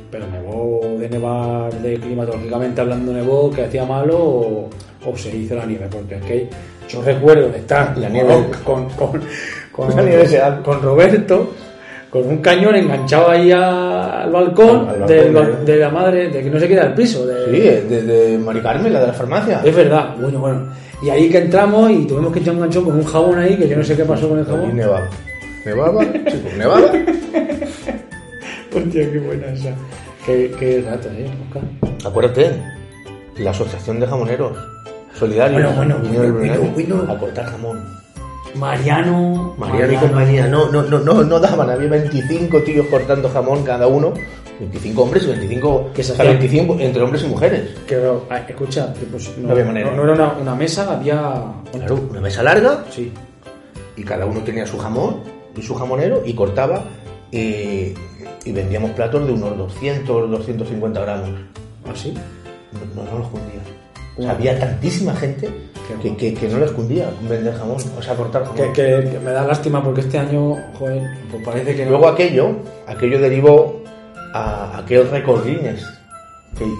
Pero 0.10 0.28
nevó 0.28 0.82
de 1.00 1.10
nevar 1.10 1.74
de 1.82 2.00
climatológicamente 2.00 2.82
hablando 2.82 3.14
nevó 3.14 3.50
que 3.52 3.64
hacía 3.66 3.86
malo 3.86 4.18
o, 4.18 4.70
o 5.06 5.18
se 5.18 5.36
hizo 5.36 5.56
la 5.56 5.66
nieve 5.66 5.88
porque 5.90 6.16
es 6.16 6.22
que 6.24 6.50
yo 6.92 7.02
recuerdo 7.02 7.50
de 7.50 7.58
estar 7.60 7.98
La 7.98 8.10
nieve. 8.10 8.46
con, 8.64 8.90
con, 8.90 9.22
con, 9.72 9.96
La 9.96 10.02
nieve 10.04 10.28
se 10.28 10.40
hace. 10.42 10.62
con 10.62 10.82
Roberto 10.82 11.54
con 12.10 12.28
un 12.28 12.40
cañón 12.40 12.76
enganchado 12.76 13.30
ahí 13.32 13.52
al 13.54 14.30
balcón, 14.32 14.90
Al- 14.90 15.04
al 15.04 15.08
del 15.08 15.32
balcón, 15.32 15.56
ba- 15.60 15.64
de 15.64 15.78
la 15.78 15.90
madre 15.90 16.30
de 16.30 16.44
que 16.44 16.50
no 16.50 16.60
se 16.60 16.68
queda 16.68 16.84
el 16.88 16.94
piso 16.94 17.26
de, 17.26 17.46
Sí, 17.46 17.60
de, 17.90 18.02
de 18.04 18.38
Mari 18.38 18.60
Carmen, 18.60 18.92
la 18.92 19.00
de 19.02 19.08
la 19.08 19.14
farmacia. 19.14 19.62
es 19.64 19.74
verdad 19.76 20.16
bueno 20.20 20.40
bueno 20.40 20.68
y 21.02 21.10
ahí 21.10 21.30
que 21.30 21.38
entramos 21.40 21.90
y 21.90 22.06
tuvimos 22.06 22.34
que 22.34 22.40
echar 22.40 22.54
un 22.54 22.60
ganchón 22.62 22.84
con 22.84 22.96
un 22.98 23.04
jabón 23.06 23.40
ahí 23.40 23.56
que 23.56 23.68
yo 23.68 23.78
no 23.78 23.84
sé 23.84 23.96
qué 23.96 24.04
pasó 24.04 24.28
con 24.28 24.40
el 24.40 24.46
Y 24.46 24.48
jabón 24.50 24.76
nevaba. 24.76 25.08
Nevaba, 25.66 26.02
chicos, 26.04 26.54
nevaba. 26.58 26.82
hostia 28.76 29.12
qué 29.12 29.20
buena 29.20 29.48
esa 29.48 29.70
qué, 30.26 30.52
qué 30.60 30.84
rato 30.88 31.08
eh 31.12 31.30
Oscar 31.48 31.64
Acuérdate, 32.06 32.52
la 33.38 33.52
asociación 33.52 34.00
de 34.00 34.08
jamoneros 34.08 34.58
solidarios 35.18 35.62
Bueno, 35.75 36.00
bueno, 36.02 37.12
a 37.12 37.18
cortar 37.18 37.46
jamón. 37.46 38.02
Mariano 38.56 39.56
Mariano 39.58 39.94
y 39.94 39.96
compañía, 39.96 40.48
no, 40.48 40.69
no, 40.69 40.84
no, 40.84 41.00
no, 41.00 41.24
no 41.24 41.40
daban, 41.40 41.69
había 41.69 41.88
25 41.90 42.60
tíos 42.63 42.86
cortando 42.88 43.30
jamón 43.30 43.63
cada 43.63 43.88
uno, 43.88 44.14
25 44.59 45.02
hombres 45.04 45.24
y 45.24 45.28
25, 45.28 45.92
Que 45.94 46.04
se 46.04 46.12
o 46.12 46.16
sea, 46.16 46.26
hacían- 46.26 46.40
25 46.40 46.78
entre 46.80 47.02
hombres 47.02 47.24
y 47.24 47.28
mujeres. 47.28 47.69
Que, 47.88 47.95
ay, 48.30 48.44
escucha, 48.50 48.94
que 48.94 49.06
pues 49.06 49.30
no, 49.38 49.47
No 49.47 49.54
había 49.54 49.66
manera. 49.66 49.92
no- 49.92 49.97
no 49.97 50.04
era 50.04 50.14
una, 50.14 50.33
una 50.33 50.56
mesa, 50.56 50.92
había. 50.92 51.44
Claro, 51.71 52.00
una 52.09 52.19
mesa 52.21 52.44
larga 52.44 52.83
Sí. 52.92 53.12
y 53.95 54.04
cada 54.04 54.26
uno 54.26 54.42
tenía 54.42 54.66
su 54.68 54.78
jamón 54.78 55.21
y 55.56 55.62
su 55.62 55.74
jamonero 55.74 56.21
y 56.26 56.33
cortaba 56.33 56.83
y, 57.31 57.94
y 58.44 58.52
vendíamos 58.52 58.92
platos 58.92 59.26
de 59.26 59.31
unos 59.33 59.57
200, 59.57 60.30
250 60.30 61.00
gramos. 61.00 61.30
¿Ah, 61.85 61.92
sí? 61.95 62.14
No, 62.74 63.04
no, 63.04 63.09
no 63.12 63.19
los 63.19 63.28
cundía. 63.30 63.62
O 64.21 64.23
sea, 64.23 64.31
había 64.31 64.59
tantísima 64.59 65.13
gente 65.16 65.49
que, 66.01 66.16
que, 66.16 66.33
que 66.33 66.47
no 66.47 66.59
les 66.59 66.71
cundía 66.71 67.09
vender 67.30 67.54
jamón, 67.54 67.78
o 67.97 68.01
sea, 68.01 68.16
cortar 68.16 68.44
jamón. 68.44 68.57
Que, 68.57 68.71
que- 68.73 69.19
me 69.23 69.31
da 69.31 69.45
lástima 69.45 69.83
porque 69.83 70.01
este 70.01 70.18
año, 70.18 70.56
joder, 70.80 71.01
pues 71.30 71.44
parece 71.44 71.75
que 71.75 71.83
no. 71.85 71.92
Luego 71.92 72.07
aquello, 72.07 72.49
aquello 72.87 73.19
derivó 73.19 73.81
a 74.33 74.78
aquel 74.80 75.09
récord 75.09 75.45
Guinness 75.45 75.85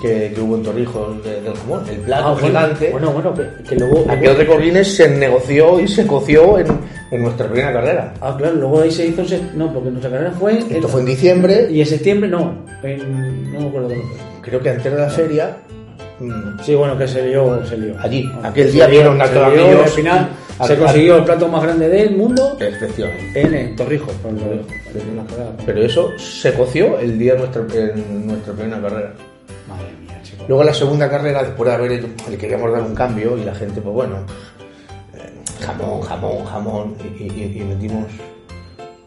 que, 0.02 0.34
hubo 0.42 0.56
en 0.58 0.64
Torrijos 0.64 1.24
de- 1.24 1.42
del 1.42 1.54
jamón, 1.56 1.84
el 1.90 1.98
plato 2.02 2.28
Ah, 2.28 2.38
gigante. 2.40 2.90
Bueno, 2.92 3.12
bueno, 3.12 3.34
que, 3.68 3.76
luego. 3.76 4.06
Aquel 4.10 4.36
récord 4.38 4.62
Guinness 4.62 4.96
se 4.96 5.10
negoció 5.10 5.80
y 5.80 5.88
se 5.88 6.06
coció 6.06 6.60
en, 6.60 6.68
en 7.12 7.22
nuestra 7.24 7.48
primera 7.48 7.74
carrera. 7.74 8.14
Ah, 8.22 8.36
claro, 8.38 8.56
luego 8.56 8.82
ahí 8.82 8.92
se 8.92 9.08
hizo. 9.08 9.24
No, 9.56 9.74
porque 9.74 9.90
nuestra 9.90 10.12
carrera 10.12 10.32
fue. 10.32 10.60
Esto 10.60 10.88
fue 10.88 11.02
en 11.02 11.08
diciembre, 11.08 11.68
Y 11.72 11.80
en 11.82 11.88
septiembre 11.88 12.30
no. 12.30 12.54
En, 12.84 13.52
no 13.54 13.60
me 13.62 13.68
acuerdo 13.68 13.88
cuándo 13.88 14.04
fue. 14.06 14.20
creo 14.42 14.60
que 14.62 14.70
antes 14.70 14.92
de 14.92 15.00
la 15.00 15.10
feria. 15.10 15.58
Mm, 16.22 16.60
Sí, 16.64 16.76
bueno, 16.76 16.98
que 16.98 17.08
se 17.08 17.28
lió. 17.28 17.66
Se 17.66 17.78
lió. 17.78 17.96
Allí, 18.00 18.32
aquel 18.44 18.68
se 18.68 18.72
día 18.74 18.88
vieron 18.88 19.22
a 19.22 19.28
se 19.28 19.34
todos 19.34 19.48
Al 19.48 19.90
final 19.90 20.30
al- 20.60 20.68
se 20.68 20.78
consiguió 20.78 21.18
el 21.18 21.24
plato 21.26 21.48
más 21.48 21.64
grande 21.64 21.90
del 21.90 22.16
mundo 22.16 22.56
Efectivamente. 22.60 23.42
en, 23.42 23.54
en 23.54 23.76
Torrijos. 23.76 24.14
Pero 25.66 25.82
eso 25.82 26.12
se 26.18 26.54
coció 26.54 27.00
el 27.00 27.18
día 27.18 27.34
de 27.34 27.40
nuestra, 27.40 27.62
en 27.94 28.28
nuestra 28.28 28.54
primera 28.54 28.82
carrera. 28.82 29.14
Madre 29.68 29.88
mía, 30.02 30.20
chicos. 30.24 30.48
Luego 30.48 30.64
la 30.64 30.74
segunda 30.74 31.10
carrera, 31.10 31.44
después 31.44 31.68
de 31.70 31.76
haber 31.76 31.92
hecho, 31.94 32.08
le 32.30 32.38
queríamos 32.38 32.72
dar 32.72 32.82
un 32.84 32.94
cambio 32.96 33.38
y 33.38 33.44
la 33.44 33.56
gente, 33.56 33.82
pues 33.82 33.94
bueno, 33.96 34.18
eh, 35.16 35.32
jamón, 35.62 36.02
jamón, 36.02 36.46
jamón, 36.46 36.96
y, 37.20 37.24
y- 37.24 37.58
y 37.60 37.64
metimos 37.64 38.06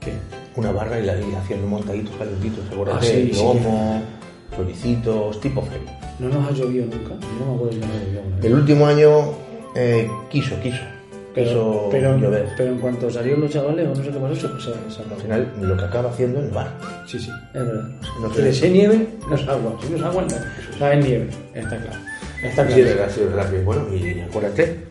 ¿Qué? 0.01 0.13
una 0.57 0.71
barra 0.73 0.99
y, 0.99 1.05
la, 1.05 1.15
y 1.19 1.35
haciendo 1.35 1.67
montaditos 1.67 2.15
calentitos, 2.17 2.61
seguro 2.69 2.93
Ah, 2.95 2.99
sí, 3.03 3.31
sí. 3.33 3.41
lomo, 3.43 4.03
floricitos, 4.55 5.41
tipo 5.41 5.63
feria. 5.63 5.99
No 6.19 6.29
nos 6.29 6.49
ha 6.49 6.53
llovido 6.53 6.87
nunca. 6.87 7.15
Yo 7.21 7.45
no 7.45 7.47
me 7.51 7.55
acuerdo 7.57 7.71
que 7.71 7.77
no 7.79 7.87
ha 7.87 7.97
llovido. 8.05 8.23
una 8.23 8.37
vez. 8.37 8.45
El 8.45 8.55
último 8.55 8.87
año 8.87 9.09
Eh, 9.77 10.09
quiso, 10.31 10.55
quiso. 10.63 10.79
Pero, 11.35 11.51
quiso 11.51 11.89
pero, 11.91 12.17
llover. 12.17 12.49
pero 12.57 12.71
en 12.71 12.79
cuanto 12.79 13.11
salieron 13.11 13.41
los 13.41 13.51
chavales, 13.51 13.85
o 13.87 13.89
no 13.89 13.97
sé 13.97 14.03
qué 14.13 14.19
pasó, 14.21 14.37
se, 14.37 14.71
se. 14.95 15.03
Al 15.13 15.21
final, 15.21 15.53
lo 15.61 15.77
que 15.77 15.85
acaba 15.85 16.11
haciendo 16.11 16.39
es 16.39 16.45
nevar. 16.47 16.71
Sí, 17.09 17.19
sí, 17.19 17.31
es 17.55 17.67
verdad. 17.67 17.89
No 18.21 18.29
de 18.29 18.53
ser 18.55 18.71
nieve 18.71 19.09
no 19.29 19.35
es 19.35 19.49
agua. 19.49 19.77
Si 19.83 19.89
no 19.91 19.97
es 19.97 20.03
agua, 20.05 20.23
no. 20.23 20.29
O 20.29 20.79
sea, 20.79 20.93
es 20.95 21.05
nieve. 21.05 21.29
Está 21.55 21.77
claro. 21.77 21.99
Está 22.41 22.63
Sí, 22.63 22.69
claro. 22.75 22.83
es 22.83 22.97
verdad, 22.97 23.11
sí, 23.13 23.21
es 23.23 23.27
verdad 23.35 23.51
que, 23.51 23.59
bueno, 23.63 23.83
y 23.93 24.21
acuérdate, 24.21 24.85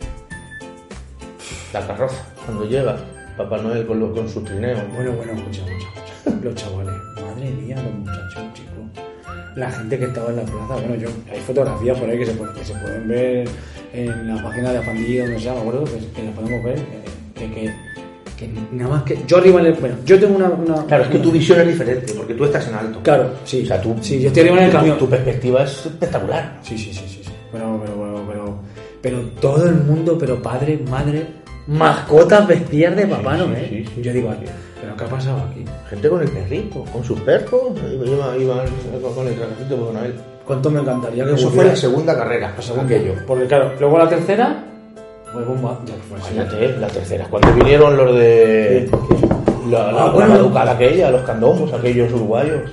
la 1.71 1.87
carroza, 1.87 2.25
cuando 2.45 2.65
llega 2.65 2.97
Papá 3.37 3.57
Noel 3.59 3.85
con, 3.87 3.99
lo- 4.01 4.13
con 4.13 4.27
su 4.27 4.41
trineo. 4.43 4.75
Bueno, 4.93 5.13
bueno, 5.13 5.31
escucha, 5.33 5.61
escucha, 5.61 5.87
escucha. 6.25 6.43
Los 6.43 6.55
chavales, 6.55 6.93
madre 7.21 7.49
mía, 7.51 7.75
los 7.81 7.93
muchachos. 7.93 8.52
La 9.55 9.71
gente 9.71 9.97
que 9.99 10.05
estaba 10.05 10.29
en 10.29 10.37
la 10.37 10.43
plaza, 10.43 10.73
bueno, 10.75 10.95
yo, 10.95 11.09
hay 11.31 11.39
fotografías 11.41 11.99
por 11.99 12.09
ahí 12.09 12.17
que 12.17 12.25
se, 12.25 12.31
que 12.33 12.65
se 12.65 12.73
pueden 12.75 13.07
ver 13.07 13.47
en 13.93 14.27
la 14.35 14.41
página 14.43 14.71
de 14.71 14.79
la 14.79 14.85
pandilla, 14.85 15.23
donde 15.25 15.39
sea, 15.39 15.53
me 15.53 15.59
acuerdo, 15.59 15.83
que, 15.85 15.91
que 16.15 16.23
las 16.23 16.33
podemos 16.35 16.63
ver, 16.63 16.79
que, 17.35 17.51
que, 17.51 17.73
nada 18.71 18.89
más 18.89 19.03
que. 19.03 19.17
Yo 19.27 19.37
arriba 19.37 19.59
en 19.61 19.67
el. 19.67 19.73
Bueno, 19.73 19.95
yo 20.05 20.19
tengo 20.19 20.35
una. 20.35 20.49
una- 20.49 20.85
Claro, 20.85 21.03
es 21.03 21.09
que 21.09 21.19
tu 21.19 21.31
visión 21.31 21.61
es 21.61 21.67
diferente, 21.67 22.13
porque 22.13 22.33
tú 22.33 22.43
estás 22.45 22.67
en 22.67 22.73
alto. 22.75 22.99
Claro, 23.03 23.29
sí. 23.45 23.61
O 23.63 23.65
sea, 23.67 23.79
tú, 23.81 23.95
Sí, 24.01 24.19
yo 24.19 24.27
estoy 24.27 24.41
arriba 24.43 24.57
en 24.57 24.63
el 24.65 24.71
tu- 24.71 24.77
camión. 24.77 24.97
Tu 24.97 25.09
perspectiva 25.09 25.63
es 25.63 25.85
espectacular. 25.85 26.59
Sí, 26.63 26.77
sí, 26.77 26.91
sí, 26.93 27.05
sí. 27.07 27.21
sí. 27.23 27.31
Pero, 27.51 27.79
pero, 27.81 27.93
pero, 27.95 28.25
pero, 28.27 28.59
pero 29.01 29.19
todo 29.39 29.67
el 29.69 29.75
mundo, 29.75 30.17
pero 30.17 30.41
padre, 30.41 30.79
madre, 30.89 31.25
mascotas 31.67 32.47
vestidas 32.47 32.95
de 32.95 33.05
papá 33.07 33.37
Sí, 33.37 33.39
no 33.47 33.55
sí, 33.55 33.61
sí, 33.69 33.91
sí. 33.95 34.01
Yo 34.01 34.13
digo, 34.13 34.33
¿pero 34.81 34.95
qué 34.97 35.03
ha 35.03 35.07
pasado 35.07 35.37
aquí? 35.49 35.63
Gente 35.89 36.09
con 36.09 36.21
el 36.21 36.29
perrito, 36.29 36.83
con 36.91 37.03
sus 37.03 37.19
perros, 37.21 37.61
iba, 38.05 38.37
iba 38.37 38.55
con 39.15 39.27
el 39.27 39.35
de 39.35 39.75
Papá 39.75 39.93
Noel. 39.93 40.13
¿Cuánto 40.45 40.69
me 40.69 40.81
encantaría 40.81 41.23
que 41.25 41.33
Eso 41.33 41.49
fue 41.49 41.63
la 41.65 41.75
segunda 41.75 42.15
carrera, 42.17 42.53
Según 42.59 42.85
aquello. 42.85 43.13
Porque 43.25 43.45
claro, 43.47 43.71
luego 43.79 43.97
la 43.97 44.09
tercera, 44.09 44.63
pues 45.31 45.45
bomba, 45.47 45.79
ya 45.85 45.93
fue. 46.09 46.17
Imagínate, 46.19 46.77
la 46.79 46.87
tercera, 46.87 47.27
cuando 47.29 47.53
vinieron 47.53 47.95
los 47.95 48.13
de 48.15 48.89
la, 49.71 49.91
la, 49.91 50.03
Ah, 50.03 50.05
la 50.07 50.11
bueno. 50.11 50.33
caducada 50.33 50.71
aquella, 50.73 51.09
los 51.11 51.21
candomos, 51.21 51.71
aquellos 51.71 52.11
uruguayos. 52.11 52.69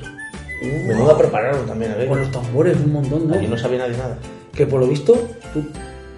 Menuda 0.86 1.16
prepararon 1.16 1.64
también 1.64 1.92
aquello. 1.92 2.08
Con 2.08 2.18
los 2.20 2.30
tambores, 2.32 2.76
un 2.84 2.92
montón, 2.92 3.28
¿no? 3.28 3.34
Allí 3.34 3.46
no 3.46 3.56
sabía 3.56 3.78
nadie 3.78 3.96
nada. 3.96 4.16
Que 4.52 4.66
por 4.66 4.80
lo 4.80 4.86
visto, 4.88 5.14
tú, 5.54 5.64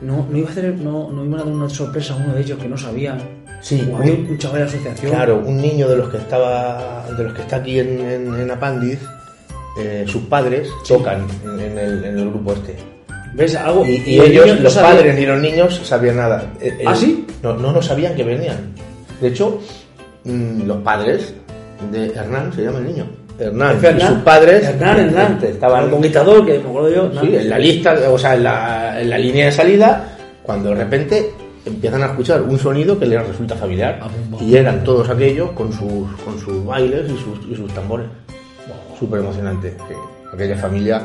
no, 0.03 0.27
no, 0.31 0.37
iba 0.39 0.49
a 0.49 0.51
hacer, 0.53 0.75
no, 0.77 1.11
no 1.11 1.25
iban 1.25 1.41
a 1.41 1.45
dar 1.45 1.53
una 1.53 1.69
sorpresa 1.69 2.15
a 2.15 2.17
uno 2.17 2.35
de 2.35 2.41
ellos 2.43 2.59
que 2.59 2.69
no 2.69 2.77
sabía. 2.77 3.17
Sí, 3.61 3.89
O 3.93 3.97
había 3.97 4.15
un- 4.15 4.39
chaval 4.39 4.59
de 4.61 4.65
asociación. 4.65 5.13
Claro, 5.13 5.43
un 5.47 5.57
niño 5.63 5.89
de 5.89 5.97
los 5.97 6.09
que 6.09 6.17
estaba, 6.17 7.07
de 7.17 7.25
los 7.25 7.33
que 7.33 7.43
está 7.43 7.57
aquí 7.57 7.79
en, 7.79 8.01
en, 8.01 8.35
en 8.35 8.51
eh, 9.79 10.05
sus 10.07 10.23
padres 10.25 10.69
tocan 10.87 11.27
en, 11.45 11.61
en 11.61 11.79
el, 11.79 12.05
en 12.05 12.19
el 12.19 12.31
grupo 12.31 12.53
este. 12.53 12.77
¿Ves? 13.35 13.55
Algo. 13.57 13.87
Y, 13.87 14.03
y 14.05 14.19
el 14.19 14.33
ellos, 14.33 14.61
los 14.61 14.77
padres 14.77 15.17
ni 15.19 15.25
los 15.25 15.41
niños, 15.41 15.81
sabían 15.85 16.17
nada. 16.17 16.53
Eh, 16.61 16.77
eh, 16.81 16.85
¿Ah, 16.87 16.95
sí? 16.95 17.27
No, 17.43 17.55
no, 17.55 17.73
no 17.73 17.81
sabían 17.81 18.15
que 18.15 18.25
venían. 18.25 18.75
De 19.21 19.29
hecho, 19.29 19.61
mm, 20.25 20.65
los 20.67 20.79
padres 20.83 21.33
de 21.91 22.07
Hernán, 22.09 22.53
se 22.53 22.63
llama 22.65 22.79
el 22.79 22.87
niño. 22.87 23.07
Hernán, 23.39 23.79
y 23.99 24.01
sus 24.01 24.19
padres 24.19 24.65
Hernán, 24.65 25.01
Hernán. 25.01 25.39
estaban 25.43 25.85
el 25.85 25.91
conquistador, 25.91 26.45
que 26.45 26.59
me 26.59 26.69
acuerdo 26.69 26.91
yo. 26.91 27.21
Sí, 27.21 27.35
en 27.35 27.49
la 27.49 27.59
lista, 27.59 27.95
o 28.11 28.19
sea, 28.19 28.35
en 28.35 28.43
la, 28.45 28.82
en 29.03 29.11
la 29.11 29.19
línea 29.19 29.47
de 29.47 29.53
salida, 29.53 30.17
cuando 30.43 30.71
de 30.71 30.77
repente 30.77 31.31
empiezan 31.65 32.03
a 32.03 32.07
escuchar 32.07 32.43
un 32.43 32.59
sonido 32.59 32.99
que 32.99 33.07
les 33.07 33.25
resulta 33.27 33.55
familiar 33.55 34.01
y 34.41 34.57
eran 34.57 34.83
todos 34.83 35.09
aquellos 35.11 35.51
con 35.53 35.73
sus, 35.73 36.11
con 36.25 36.39
sus 36.39 36.65
bailes 36.65 37.05
y 37.11 37.17
sus, 37.19 37.51
y 37.51 37.55
sus 37.55 37.73
tambores. 37.75 38.07
Súper 38.99 39.21
emocionante. 39.21 39.75
que 39.89 39.95
aquella 40.35 40.57
familia. 40.57 41.03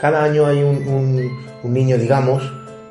Cada 0.00 0.24
año 0.24 0.46
hay 0.46 0.62
un, 0.62 0.76
un- 0.88 1.30
un 1.62 1.72
niño, 1.74 1.98
digamos, 1.98 2.42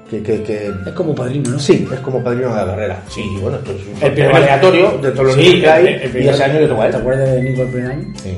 que, 0.10 0.22
que, 0.22 0.44
que- 0.44 0.68
Es 0.86 0.94
como 0.94 1.16
padrino, 1.16 1.52
¿no? 1.52 1.60
Sí, 1.60 1.88
es 1.92 2.00
como 2.02 2.24
padrino 2.24 2.50
de 2.50 2.56
la 2.56 2.66
carrera. 2.66 3.04
Sí, 3.10 3.24
bueno, 3.42 3.58
esto 3.58 3.72
es 3.72 3.78
un 3.98 4.04
El 4.04 4.14
primer- 4.14 4.36
aleatorio 4.36 4.98
de 5.02 5.12
todos 5.12 5.26
los 5.28 5.36
Sí, 5.36 5.42
niños 5.42 5.62
que 5.62 5.70
hay 5.70 5.88
el- 5.88 5.94
el 6.02 6.06
y 6.06 6.12
primer- 6.12 6.34
ese 6.34 6.44
año 6.44 6.60
le 6.60 6.68
toca 6.68 6.84
a 6.84 6.90
¿Te 6.92 6.98
acuerdas 6.98 7.30
de 7.32 7.42
Nico 7.44 7.62
el 7.64 7.70
primer 7.70 7.92
año? 7.92 8.14
Sí, 8.22 8.38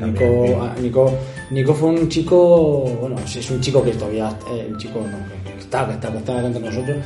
Nico, 0.00 0.24
Nico. 0.24 0.62
ah, 0.62 0.74
Nico, 0.80 1.18
Nico 1.50 1.74
fue 1.74 1.88
un 1.90 2.08
chico, 2.08 2.84
bueno, 3.00 3.16
es 3.18 3.50
un 3.50 3.60
chico 3.60 3.82
que 3.82 3.90
todavía, 3.92 4.28
eh, 4.52 4.66
el 4.68 4.76
chico 4.76 5.00
no, 5.00 5.18
que, 5.52 5.58
está, 5.58 5.86
que 5.86 5.94
está, 5.94 6.12
que 6.12 6.18
está 6.18 6.46
entre 6.46 6.62
nosotros, 6.62 6.96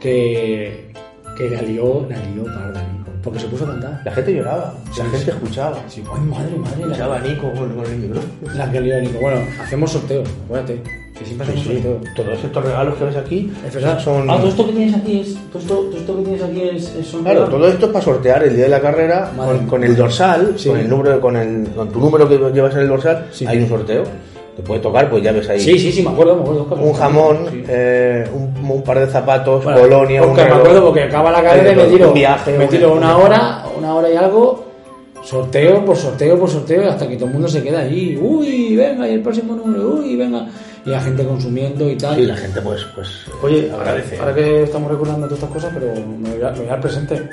que, 0.00 0.90
que 1.36 1.50
la 1.50 1.60
lió, 1.62 2.06
la 2.08 2.16
lió 2.26 2.44
parda, 2.44 2.82
Nico, 2.92 3.10
porque 3.22 3.38
se 3.40 3.46
puso 3.48 3.64
a 3.64 3.68
cantar. 3.68 4.00
La 4.04 4.12
gente 4.12 4.34
lloraba, 4.34 4.74
Sí, 4.92 5.00
la 5.02 5.10
gente 5.10 5.30
escuchaba. 5.32 5.84
Sí, 5.88 6.02
ay, 6.14 6.20
madre, 6.22 6.56
madre, 6.56 6.82
Escuchaba 6.82 7.16
a 7.16 7.20
la, 7.20 7.28
Nico 7.28 7.52
con, 7.52 7.74
con 7.74 7.84
el 7.84 8.00
libro. 8.00 8.20
la 8.54 8.70
que 8.72 8.80
lió 8.80 9.00
Nico. 9.02 9.18
Bueno, 9.20 9.40
hacemos 9.62 9.92
sorteo, 9.92 10.22
acuérdate, 10.46 10.82
que 11.20 11.26
siempre 11.26 11.46
Sí, 11.52 11.62
sí. 11.62 11.84
Todos 12.16 12.42
estos 12.42 12.64
regalos 12.64 12.94
que 12.96 13.04
ves 13.04 13.16
aquí 13.16 13.52
Es 13.66 13.74
verdad. 13.74 14.00
son. 14.00 14.28
Ah, 14.30 14.38
todo 14.38 14.48
esto 14.48 14.66
que 14.66 14.72
tienes 14.72 14.94
aquí 14.96 15.20
es, 15.20 15.36
todo 15.52 15.58
esto, 15.62 15.74
todo 15.74 15.96
esto 15.98 16.16
que 16.16 16.22
tienes 16.22 16.42
aquí 16.42 16.62
es, 16.62 16.94
es 16.96 17.06
son 17.06 17.22
Claro, 17.22 17.44
todo 17.44 17.68
esto 17.68 17.86
es 17.86 17.92
para 17.92 18.04
sortear 18.04 18.42
el 18.44 18.56
día 18.56 18.64
de 18.64 18.70
la 18.70 18.80
carrera 18.80 19.30
con, 19.68 19.84
el 19.84 19.94
dorsal, 19.94 20.54
Sí. 20.56 20.70
con 20.70 20.78
el 20.78 20.88
número, 20.88 21.20
con 21.20 21.36
el, 21.36 21.68
con 21.76 21.90
tu 21.90 22.00
número 22.00 22.26
que 22.28 22.38
llevas 22.52 22.74
en 22.74 22.80
el 22.80 22.88
dorsal, 22.88 23.26
hay 23.46 23.58
un 23.58 23.68
sorteo. 23.68 24.02
Te 24.56 24.62
puede 24.62 24.80
tocar, 24.80 25.08
pues 25.08 25.22
ya 25.22 25.30
ves 25.32 25.48
ahí. 25.48 25.60
Sí, 25.60 25.78
sí, 25.78 25.92
sí, 25.92 26.02
me 26.02 26.10
acuerdo, 26.10 26.34
me 26.36 26.42
acuerdo. 26.42 26.62
Oscar. 26.62 26.78
Un 26.80 26.92
jamón, 26.94 27.36
eh, 27.68 28.28
un, 28.34 28.70
un 28.70 28.82
par 28.82 28.98
de 28.98 29.06
zapatos, 29.06 29.62
Bueno, 29.62 29.80
colonia, 29.80 30.22
un 30.22 30.34
me 30.34 30.42
acuerdo 30.42 30.84
porque 30.86 31.02
acaba 31.04 31.30
la 31.30 31.42
carrera 31.42 31.72
y 31.72 31.76
me 31.76 31.84
tiro, 31.84 32.08
un 32.08 32.14
viaje, 32.14 32.58
me 32.58 32.66
tiro 32.66 32.94
una 32.94 33.16
hora, 33.16 33.64
una 33.78 33.94
hora 33.94 34.10
y 34.10 34.16
algo, 34.16 34.64
sorteo 35.22 35.84
por 35.84 35.96
sorteo 35.96 36.38
por 36.38 36.50
sorteo, 36.50 36.90
hasta 36.90 37.06
que 37.08 37.14
todo 37.16 37.26
el 37.26 37.32
mundo 37.32 37.48
se 37.48 37.62
queda 37.62 37.80
allí. 37.80 38.18
Uy, 38.20 38.74
venga, 38.76 39.08
y 39.08 39.14
el 39.14 39.20
próximo 39.22 39.54
número, 39.54 39.94
uy, 39.98 40.16
venga. 40.16 40.46
Y 40.84 40.90
la 40.90 41.00
gente 41.00 41.24
consumiendo 41.24 41.88
y 41.90 41.96
tal. 41.96 42.16
Sí, 42.16 42.22
la 42.26 42.36
gente 42.36 42.60
pues, 42.62 42.84
pues 42.94 43.08
Oye, 43.42 43.70
agradece. 43.70 44.18
ahora 44.18 44.34
que 44.34 44.62
estamos 44.62 44.90
recordando 44.90 45.26
todas 45.26 45.42
estas 45.42 45.54
cosas, 45.54 45.70
pero 45.74 45.92
me 45.94 46.30
voy, 46.36 46.42
a, 46.42 46.50
me 46.52 46.60
voy 46.60 46.68
al 46.68 46.80
presente. 46.80 47.28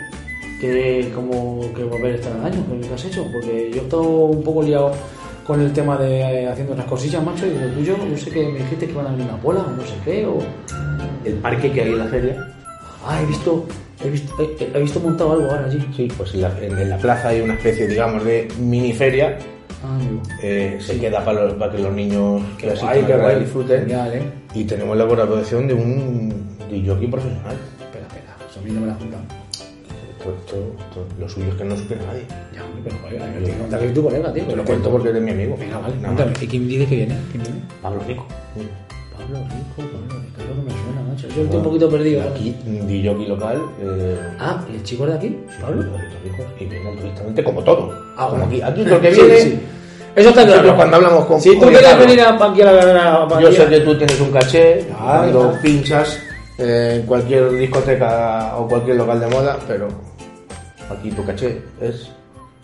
¿Qué, 0.59 1.11
cómo, 1.13 1.61
qué 1.75 1.83
papel 1.85 2.15
está 2.15 2.29
en 2.31 2.37
el 2.37 2.45
año? 2.45 2.65
¿Qué 2.87 2.93
has 2.93 3.05
hecho? 3.05 3.23
Porque 3.31 3.69
yo 3.73 3.81
he 3.81 3.83
estado 3.83 4.01
un 4.03 4.43
poco 4.43 4.63
liado 4.63 4.91
con 5.45 5.61
el 5.61 5.71
tema 5.71 5.97
de 5.97 6.19
eh, 6.19 6.47
haciendo 6.49 6.73
unas 6.73 6.87
cosillas, 6.87 7.23
macho, 7.23 7.45
y 7.45 7.51
lo 7.57 7.67
tuyo, 7.69 7.95
yo 8.09 8.17
sé 8.17 8.29
que 8.31 8.47
me 8.49 8.57
dijiste 8.59 8.85
que 8.87 8.91
iban 8.91 9.07
a 9.07 9.11
venir 9.11 9.27
una 9.27 9.37
bola 9.37 9.61
o 9.61 9.69
no 9.71 9.81
sé 9.83 9.93
qué, 10.03 10.25
o... 10.25 10.39
El 11.23 11.35
parque 11.35 11.71
que 11.71 11.81
hay 11.81 11.89
en 11.91 11.99
la 11.99 12.05
feria, 12.07 12.53
Ah, 13.05 13.21
he 13.21 13.25
visto, 13.27 13.65
he 14.03 14.09
visto, 14.09 14.33
he, 14.41 14.77
he 14.77 14.81
visto 14.81 14.99
montado 14.99 15.33
algo 15.33 15.45
ahora 15.49 15.65
allí. 15.67 15.79
sí, 15.95 16.09
pues 16.17 16.33
en 16.33 16.41
la, 16.41 16.51
en 16.59 16.89
la 16.89 16.97
plaza 16.97 17.29
hay 17.29 17.39
una 17.41 17.53
especie, 17.53 17.87
digamos, 17.87 18.25
de 18.25 18.47
mini 18.59 18.91
feria. 18.93 19.37
Ah, 19.83 19.95
amigo. 19.95 20.21
eh, 20.41 20.77
se 20.79 20.99
queda 20.99 21.23
para, 21.23 21.45
los- 21.45 21.53
para 21.53 21.71
que 21.71 21.79
los 21.79 21.93
niños 21.93 22.41
que 22.57 22.67
Guay, 22.73 23.01
carrera 23.01 23.17
guay. 23.23 23.39
disfruten. 23.41 23.81
Genial, 23.81 24.13
eh. 24.15 24.21
Y 24.55 24.63
tenemos 24.63 24.97
la 24.97 25.05
colaboración 25.07 25.67
de 25.67 25.73
un 25.75 26.29
DJ 26.69 27.07
profesional. 27.09 27.55
Espera, 27.79 28.07
espera, 28.07 28.35
eso 28.49 28.59
a 28.59 28.63
mí 28.63 28.71
no 28.71 28.81
me 28.81 28.87
la 28.87 28.95
juntan. 28.95 29.21
Esto, 30.17 30.33
esto- 30.45 30.75
esto- 30.79 31.07
lo 31.19 31.29
suyo 31.29 31.49
es 31.49 31.55
que 31.55 31.63
no 31.63 31.77
supe 31.77 31.95
nadie. 31.95 32.23
Ya, 32.53 32.63
hombre, 32.65 32.81
pero 32.83 32.95
joder, 33.03 33.43
que 33.69 33.77
que 33.79 33.85
es 33.85 33.93
tu 33.93 34.03
colega, 34.03 34.33
tío. 34.33 34.43
Te 34.45 34.55
lo 34.55 34.65
cuento 34.65 34.89
porque 34.91 35.09
eres 35.09 35.21
mi 35.21 35.31
amigo. 35.31 35.55
Venga, 35.59 35.77
vale, 35.77 35.95
Nada 35.95 36.07
cuéntame. 36.07 36.31
más. 36.31 36.43
¿Y 36.43 36.47
quién 36.47 36.67
dice 36.67 36.85
que 36.87 36.95
viene? 36.95 37.15
¿Quién 37.31 37.43
viene? 37.43 37.59
Pablo 37.81 38.01
Rico. 38.07 38.25
Pablo 39.17 39.39
Rico, 39.39 39.89
Pablo 39.91 40.21
Rico, 40.21 40.39
lo 40.47 40.55
que 40.55 40.61
me 40.61 40.83
suena, 40.83 41.01
macho. 41.09 41.27
Yo 41.35 41.43
estoy 41.43 41.57
un 41.57 41.63
poquito 41.63 41.89
perdido. 41.89 42.21
Aquí, 42.23 42.55
DJ 42.65 43.27
local. 43.27 43.61
Eh, 43.81 44.19
Ah, 44.39 44.63
¿y 44.71 44.75
el 44.75 44.83
chico 44.83 45.05
de 45.05 45.13
aquí? 45.15 45.37
¿Pablo? 45.61 45.81
Rico. 45.83 46.43
Y 46.59 46.65
viene 46.65 46.91
directamente 46.95 47.43
como 47.43 47.61
todo. 47.63 47.91
Ah, 48.15 48.27
como 48.29 48.29
bueno. 48.29 48.45
aquí. 48.45 48.61
Aquí 48.61 48.83
lo 48.85 49.01
que 49.01 49.13
Sí, 49.13 49.21
viene. 49.21 49.39
sí. 49.41 49.59
Eso 50.15 50.29
está 50.29 50.45
claro. 50.45 50.75
cuando 50.75 50.95
hablamos 50.95 51.25
con 51.25 51.39
Si 51.41 51.53
tú 51.59 51.67
quieres 51.67 51.99
venir 51.99 52.21
a- 52.21 52.31
la 52.31 53.39
Yo 53.39 53.51
sé 53.51 53.65
que 53.67 53.79
tú 53.81 53.95
tienes 53.97 54.19
un 54.19 54.31
caché 54.31 54.87
cuando 54.97 55.53
pinchas 55.61 56.19
eh, 56.57 56.97
en 56.99 57.05
cualquier 57.05 57.51
discoteca 57.51 58.55
o 58.57 58.67
cualquier 58.67 58.95
local 58.97 59.19
de 59.19 59.27
moda, 59.27 59.59
pero 59.67 59.87
aquí 60.89 61.11
tu 61.11 61.23
caché 61.23 61.61
es 61.79 62.09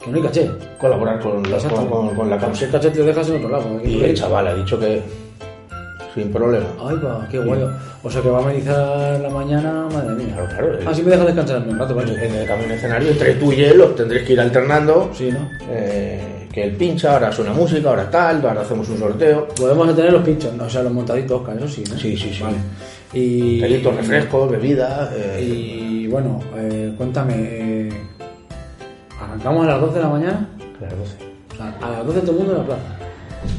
Que 0.03 0.10
no 0.10 0.17
hay 0.17 0.24
caché. 0.24 0.50
colaborar 0.79 1.19
con 1.19 1.43
la, 1.43 1.57
con, 1.60 1.88
con- 1.88 2.15
con 2.15 2.27
la 2.29 2.38
caché 2.39 2.67
te 2.67 2.89
lo 3.00 3.05
dejas 3.05 3.29
en 3.29 3.36
otro 3.36 3.50
lado. 3.50 3.79
Y 3.86 4.03
el 4.03 4.15
chaval 4.15 4.48
ha 4.48 4.55
dicho 4.55 4.79
que 4.79 5.03
sin 6.13 6.32
problema. 6.32 6.65
Ay, 6.84 6.96
va, 7.03 7.27
qué 7.29 7.39
guay. 7.39 7.62
O 8.03 8.10
sea 8.10 8.22
que 8.22 8.29
va 8.29 8.39
a 8.39 8.41
amenizar 8.43 9.20
la 9.20 9.29
mañana, 9.29 9.88
madre 9.91 10.13
mía. 10.15 10.36
Claro, 10.36 10.48
claro. 10.50 10.79
Ah, 10.86 10.93
sí 10.93 11.01
me 11.03 11.12
deja 11.12 11.25
descansar 11.25 11.67
un 11.67 11.79
rato, 11.79 11.96
macho. 11.96 12.13
En 12.17 12.36
el 12.36 12.46
camión 12.48 12.72
escenario, 12.72 13.10
entre 13.10 13.34
tú 13.36 13.51
y 13.51 13.63
él, 13.63 13.77
los 13.77 13.96
tendréis 13.96 14.25
que 14.27 14.34
ir 14.34 14.39
alternando. 14.41 15.10
Sí, 15.13 15.29
¿no? 15.32 15.50
eh, 15.70 16.48
que 16.51 16.65
él 16.65 16.75
pincha, 16.75 17.13
ahora 17.13 17.32
suena 17.32 17.51
música, 17.51 17.89
ahora 17.89 18.10
tal, 18.12 18.46
ahora 18.46 18.62
hacemos 18.62 18.88
un 18.89 19.00
sorteo. 19.00 19.48
Podemos 19.48 19.96
tener 19.96 20.13
los 20.13 20.24
pinchos, 20.24 20.53
¿no? 20.53 20.65
o 20.65 20.70
sea, 20.70 20.84
los 20.84 20.93
montaditos, 20.93 21.41
Oscar, 21.41 21.58
eso 21.58 21.67
sí, 21.67 21.84
¿no? 21.89 21.98
Sí, 21.98 22.15
sí, 22.15 22.32
sí. 22.32 22.43
Vale. 22.43 22.58
Y... 23.12 23.60
Refrescos, 23.84 24.51
bebidas. 24.51 25.10
eh, 25.15 25.41
Y 25.41 26.08
bueno, 26.08 26.39
eh, 26.55 26.93
cuéntame, 26.96 27.34
eh, 27.38 27.89
¿arrancamos 29.20 29.65
a 29.65 29.70
las 29.72 29.82
12 29.82 29.96
de 29.96 30.01
la 30.01 30.10
mañana? 30.10 30.50
A 30.79 30.84
las 30.84 30.98
12. 30.98 31.15
O 31.53 31.55
sea, 31.55 31.75
a 31.82 31.89
las 31.91 32.05
12 32.05 32.20
todo 32.22 32.32
el 32.32 32.38
mundo 32.38 32.51
en 32.53 32.58
la 32.60 32.65
plaza. 32.65 32.82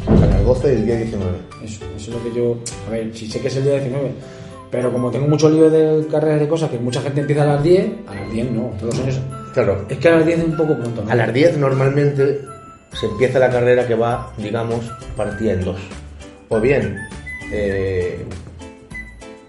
A 0.08 0.26
las 0.26 0.44
12 0.44 0.68
del 0.68 0.86
día 0.86 0.96
19. 0.96 1.38
Eso, 1.64 1.84
eso 1.96 1.96
es 1.96 2.08
lo 2.08 2.22
que 2.22 2.38
yo. 2.38 2.56
A 2.86 2.90
ver, 2.90 3.10
si 3.14 3.26
sé 3.26 3.40
que 3.40 3.48
es 3.48 3.56
el 3.56 3.64
día 3.64 3.74
19, 3.74 4.10
pero 4.70 4.92
como 4.92 5.10
tengo 5.10 5.28
mucho 5.28 5.48
lío 5.48 5.70
de 5.70 6.06
carreras 6.08 6.40
de 6.40 6.48
cosas, 6.48 6.70
que 6.70 6.78
mucha 6.78 7.00
gente 7.00 7.20
empieza 7.20 7.42
a 7.42 7.46
las 7.46 7.62
10, 7.62 7.86
a 8.08 8.14
las 8.14 8.32
10 8.32 8.50
no, 8.50 8.72
todos 8.78 8.96
los 8.96 9.06
años. 9.06 9.20
Claro, 9.54 9.86
Es 9.88 9.98
que 9.98 10.08
a 10.08 10.16
las 10.16 10.26
10 10.26 10.38
es 10.38 10.44
un 10.46 10.56
poco 10.56 10.76
pronto, 10.76 11.04
¿no? 11.04 11.10
A 11.10 11.14
las 11.14 11.32
10 11.32 11.58
normalmente 11.58 12.40
se 12.92 13.06
empieza 13.06 13.38
la 13.38 13.50
carrera 13.50 13.86
que 13.86 13.94
va, 13.94 14.32
digamos, 14.36 14.84
partida 15.16 15.52
en 15.52 15.64
dos. 15.64 15.80
O 16.48 16.60
bien, 16.60 16.98
eh, 17.52 18.24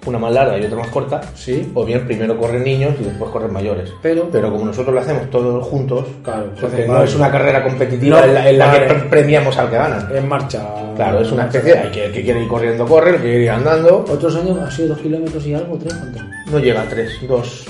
una 0.10 0.20
más 0.20 0.34
larga 0.34 0.58
y 0.58 0.64
otra 0.66 0.78
más 0.78 0.88
corta, 0.90 1.22
Sí. 1.36 1.72
o 1.74 1.86
bien 1.86 2.06
primero 2.06 2.38
corren 2.38 2.64
niños 2.64 2.94
y 3.00 3.04
después 3.04 3.32
corren 3.32 3.52
mayores. 3.54 3.92
Pero- 4.02 4.30
pero 4.32 4.52
como 4.52 4.66
nosotros 4.66 4.94
lo 4.94 5.02
hacemos 5.02 5.30
todos 5.30 5.66
juntos, 5.66 6.06
Claro, 6.24 6.52
porque 6.60 6.86
no 6.88 7.04
es 7.04 7.16
una 7.16 7.32
carrera 7.32 7.64
competitiva 7.64 8.20
No, 8.20 8.26
en 8.26 8.34
la, 8.34 8.50
en 8.50 8.58
la 8.60 8.66
vale. 8.68 8.80
que 8.80 8.86
pre- 8.94 9.04
premiamos 9.10 9.58
al 9.58 9.70
que 9.70 9.76
gana. 9.76 10.10
En 10.14 10.28
marcha. 10.28 10.62
Claro, 10.96 11.20
es 11.22 11.32
una 11.32 11.46
especie 11.46 11.78
hay 11.78 11.92
que, 11.92 12.12
que 12.12 12.24
quiere 12.24 12.42
ir 12.42 12.48
corriendo 12.48 12.86
corre, 12.86 13.12
el 13.12 13.16
que 13.18 13.22
quiere 13.24 13.44
ir 13.44 13.50
andando, 13.52 14.06
Otros 14.10 14.36
años 14.36 14.58
ha 14.60 14.72
sido 14.72 14.90
dos 14.90 15.00
kilómetros 15.00 15.46
y 15.46 15.54
algo, 15.54 15.78
tres, 15.78 15.94
¿cuánto? 15.94 16.20
no 16.52 16.60
llega 16.60 16.82
a 16.82 16.86
tres, 16.86 17.12
dos 17.28 17.66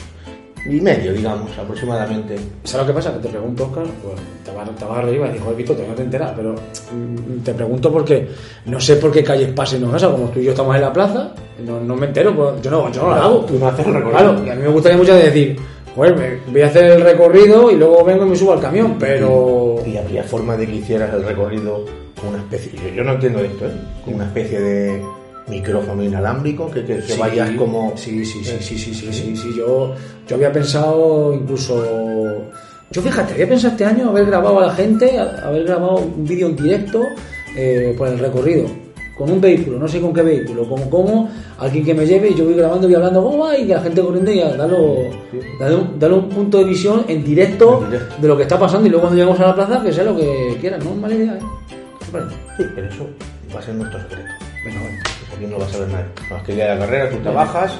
y 0.67 0.81
medio, 0.81 1.13
digamos, 1.13 1.55
aproximadamente. 1.57 2.35
¿Sabes 2.63 2.87
lo 2.87 2.93
que 2.93 2.95
pasa? 2.97 3.13
Que 3.13 3.19
te 3.19 3.29
pregunto, 3.29 3.65
Oscar, 3.65 3.83
pues 4.03 4.15
te 4.43 4.51
vas, 4.51 4.67
te 4.75 4.83
vas 4.85 4.97
a 4.97 5.01
reír 5.03 5.19
y 5.21 5.23
decir, 5.27 5.41
joder, 5.41 5.55
Víctor, 5.57 5.75
tú 5.77 5.83
no 5.87 5.93
te 5.93 6.01
enteras, 6.03 6.31
pero 6.35 6.53
mm, 6.55 7.43
te 7.43 7.53
pregunto 7.53 7.91
porque 7.91 8.27
no 8.65 8.79
sé 8.79 8.95
por 8.95 9.11
qué 9.11 9.23
calles 9.23 9.49
pasen 9.53 9.81
no 9.81 9.91
casa, 9.91 10.09
como 10.09 10.25
tú 10.29 10.39
y 10.39 10.45
yo 10.45 10.51
estamos 10.51 10.75
en 10.75 10.81
la 10.81 10.91
plaza, 10.91 11.31
no, 11.59 11.79
no 11.79 11.95
me 11.95 12.07
entero, 12.07 12.35
pues 12.35 12.61
yo 12.61 12.71
no, 12.71 12.91
yo 12.91 13.01
no 13.03 13.09
lo 13.09 13.15
hago. 13.15 13.45
Tú 13.45 13.57
no 13.59 13.67
haces 13.67 13.85
el 13.85 13.93
recorrido. 13.93 14.17
Claro, 14.17 14.45
y 14.45 14.49
a 14.49 14.55
mí 14.55 14.61
me 14.63 14.69
gustaría 14.69 14.97
mucho 14.97 15.15
decir, 15.15 15.55
joder, 15.95 16.39
voy 16.47 16.61
a 16.61 16.67
hacer 16.67 16.91
el 16.91 17.01
recorrido 17.01 17.71
y 17.71 17.75
luego 17.75 18.03
vengo 18.03 18.25
y 18.25 18.29
me 18.29 18.35
subo 18.35 18.53
al 18.53 18.61
camión, 18.61 18.95
pero... 18.99 19.75
Y 19.85 19.97
habría 19.97 20.23
forma 20.23 20.57
de 20.57 20.67
que 20.67 20.75
hicieras 20.75 21.13
el 21.13 21.23
recorrido 21.23 21.85
con 22.19 22.29
una 22.29 22.39
especie, 22.39 22.71
yo, 22.73 22.95
yo 22.95 23.03
no 23.03 23.13
entiendo 23.13 23.39
esto, 23.39 23.65
¿eh? 23.65 23.71
con 24.03 24.15
una 24.15 24.25
especie 24.25 24.59
de 24.59 25.01
micrófono 25.47 26.03
inalámbrico, 26.03 26.69
que, 26.71 26.83
que, 26.83 26.97
que 26.97 27.01
Sí, 27.01 27.19
vayas 27.19 27.51
como... 27.51 27.93
Sí, 27.95 28.25
sí, 28.25 28.43
sí, 28.43 28.57
sí, 28.59 28.77
sí, 28.77 28.93
sí, 28.93 29.13
sí, 29.13 29.37
sí, 29.37 29.53
Yo, 29.57 29.93
yo 30.27 30.35
había 30.35 30.51
pensado 30.51 31.33
incluso... 31.33 32.41
Yo 32.91 33.01
fíjate, 33.01 33.33
había 33.33 33.47
pensado 33.47 33.71
este 33.71 33.85
año 33.85 34.09
haber 34.09 34.25
grabado 34.25 34.59
a 34.59 34.67
la 34.67 34.73
gente, 34.73 35.17
haber 35.17 35.63
grabado 35.63 35.97
un 35.97 36.25
vídeo 36.25 36.47
en 36.47 36.55
directo 36.55 37.01
eh, 37.57 37.95
por 37.97 38.07
el 38.07 38.19
recorrido, 38.19 38.67
con 39.17 39.31
un 39.31 39.39
vehículo, 39.39 39.79
no 39.79 39.87
sé 39.87 40.01
con 40.01 40.13
qué 40.13 40.21
vehículo, 40.21 40.67
como 40.67 40.89
como, 40.89 41.29
alguien 41.59 41.85
que 41.85 41.93
me 41.93 42.05
lleve 42.05 42.29
y 42.29 42.35
yo 42.35 42.43
voy 42.45 42.53
grabando, 42.55 42.87
voy 42.87 42.95
hablando, 42.95 43.23
¿cómo 43.23 43.45
va? 43.45 43.57
Y 43.57 43.65
la 43.65 43.79
gente 43.79 44.01
corriendo 44.01 44.31
y 44.31 44.39
darle, 44.39 45.09
darle, 45.59 45.75
un, 45.75 45.99
darle 45.99 46.17
un 46.17 46.29
punto 46.29 46.57
de 46.57 46.65
visión 46.65 47.05
en 47.07 47.23
directo, 47.23 47.81
En 47.85 47.91
directo. 47.91 48.15
de 48.21 48.27
lo 48.27 48.35
que 48.37 48.43
está 48.43 48.59
pasando 48.59 48.87
y 48.87 48.89
luego 48.89 49.03
cuando 49.03 49.17
lleguemos 49.17 49.39
a 49.39 49.47
la 49.47 49.55
plaza 49.55 49.81
que 49.81 49.93
sea 49.93 50.03
lo 50.03 50.17
que 50.17 50.57
quieran, 50.59 50.81
¿no? 50.83 50.93
Mala 50.95 51.15
idea, 51.15 51.33
¿eh? 51.33 51.39
Sí, 52.57 52.63
pero 52.75 52.87
eso 52.87 53.07
va 53.55 53.59
a 53.59 53.63
ser 53.63 53.75
nuestro 53.75 53.99
secreto. 54.01 54.29
Bueno. 54.63 54.79
Eso 55.25 55.35
aquí 55.35 55.45
no 55.45 55.51
lo 55.51 55.59
va 55.59 55.65
a 55.65 55.69
saber 55.69 55.87
nadie. 55.89 56.05
Es 56.37 56.43
que 56.43 56.51
el 56.51 56.57
día 56.57 56.65
de 56.69 56.75
la 56.75 56.85
carrera 56.85 57.09
tú 57.09 57.17
te 57.17 57.29
bajas, 57.29 57.73